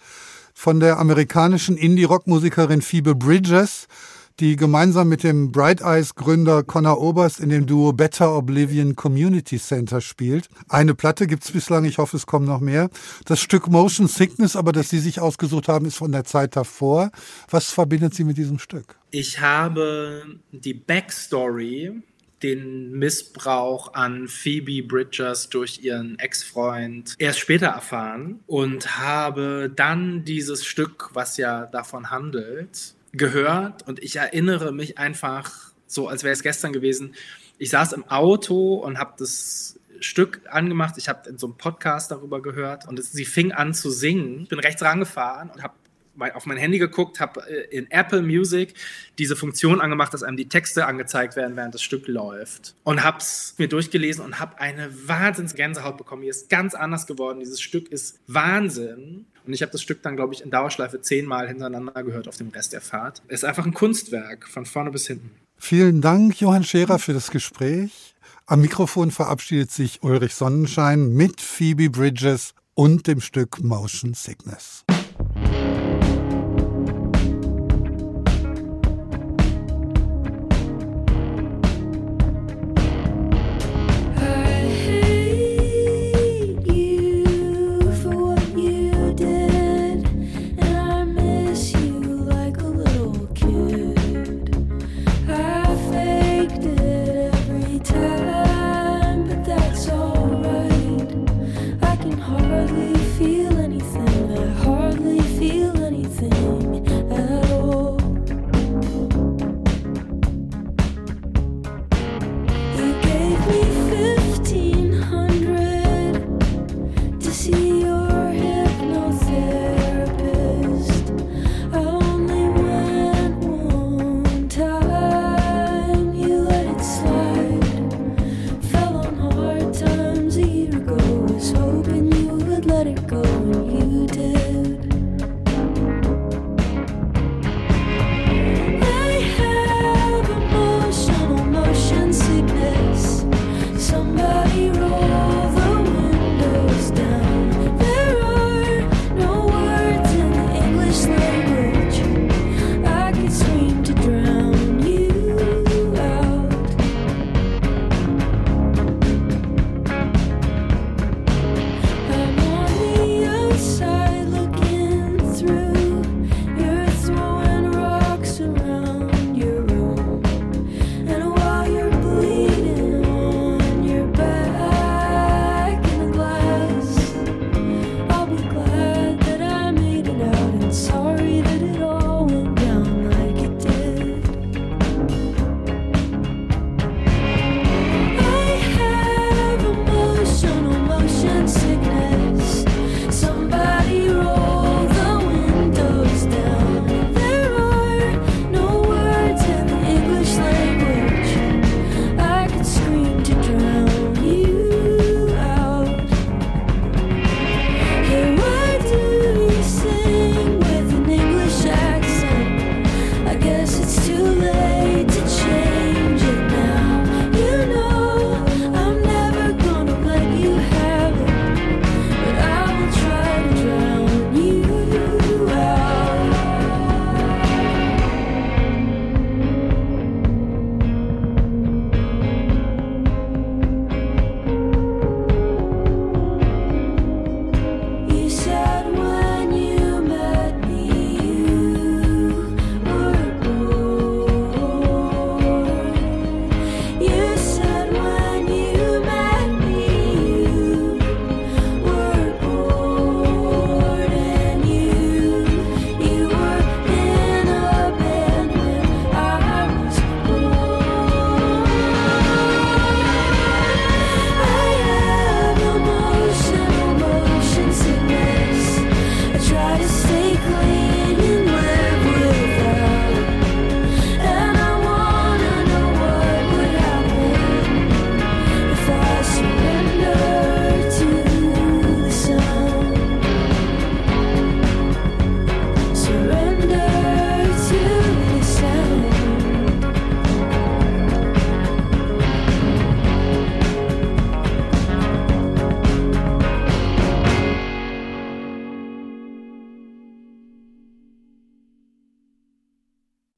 [0.53, 3.88] von der amerikanischen Indie-Rock-Musikerin Phoebe Bridges
[4.41, 9.59] die gemeinsam mit dem Bright Eyes Gründer Connor Oberst in dem Duo Better Oblivion Community
[9.59, 10.49] Center spielt.
[10.67, 12.89] Eine Platte gibt es bislang, ich hoffe, es kommen noch mehr.
[13.25, 17.11] Das Stück Motion Sickness, aber das Sie sich ausgesucht haben, ist von der Zeit davor.
[17.51, 18.97] Was verbindet Sie mit diesem Stück?
[19.11, 22.01] Ich habe die Backstory
[22.41, 30.65] den Missbrauch an Phoebe Bridgers durch ihren Ex-Freund erst später erfahren und habe dann dieses
[30.65, 36.43] Stück, was ja davon handelt, gehört und ich erinnere mich einfach so, als wäre es
[36.43, 37.16] gestern gewesen.
[37.57, 40.95] Ich saß im Auto und habe das Stück angemacht.
[40.97, 44.41] Ich habe in so einem Podcast darüber gehört und es, sie fing an zu singen.
[44.43, 45.74] Ich bin rechts rangefahren und habe
[46.34, 48.74] auf mein Handy geguckt, habe äh, in Apple Music
[49.18, 52.76] diese Funktion angemacht, dass einem die Texte angezeigt werden, während das Stück läuft.
[52.84, 56.24] Und habe es mir durchgelesen und habe eine Wahnsinns Gänsehaut bekommen.
[56.24, 57.39] Hier ist ganz anders geworden.
[57.39, 59.26] Dieses Stück ist Wahnsinn.
[59.45, 62.49] Und ich habe das Stück dann, glaube ich, in Dauerschleife zehnmal hintereinander gehört auf dem
[62.49, 63.21] Rest der Fahrt.
[63.27, 65.31] Es ist einfach ein Kunstwerk, von vorne bis hinten.
[65.57, 68.15] Vielen Dank, Johann Scherer, für das Gespräch.
[68.45, 74.83] Am Mikrofon verabschiedet sich Ulrich Sonnenschein mit Phoebe Bridges und dem Stück Motion Sickness.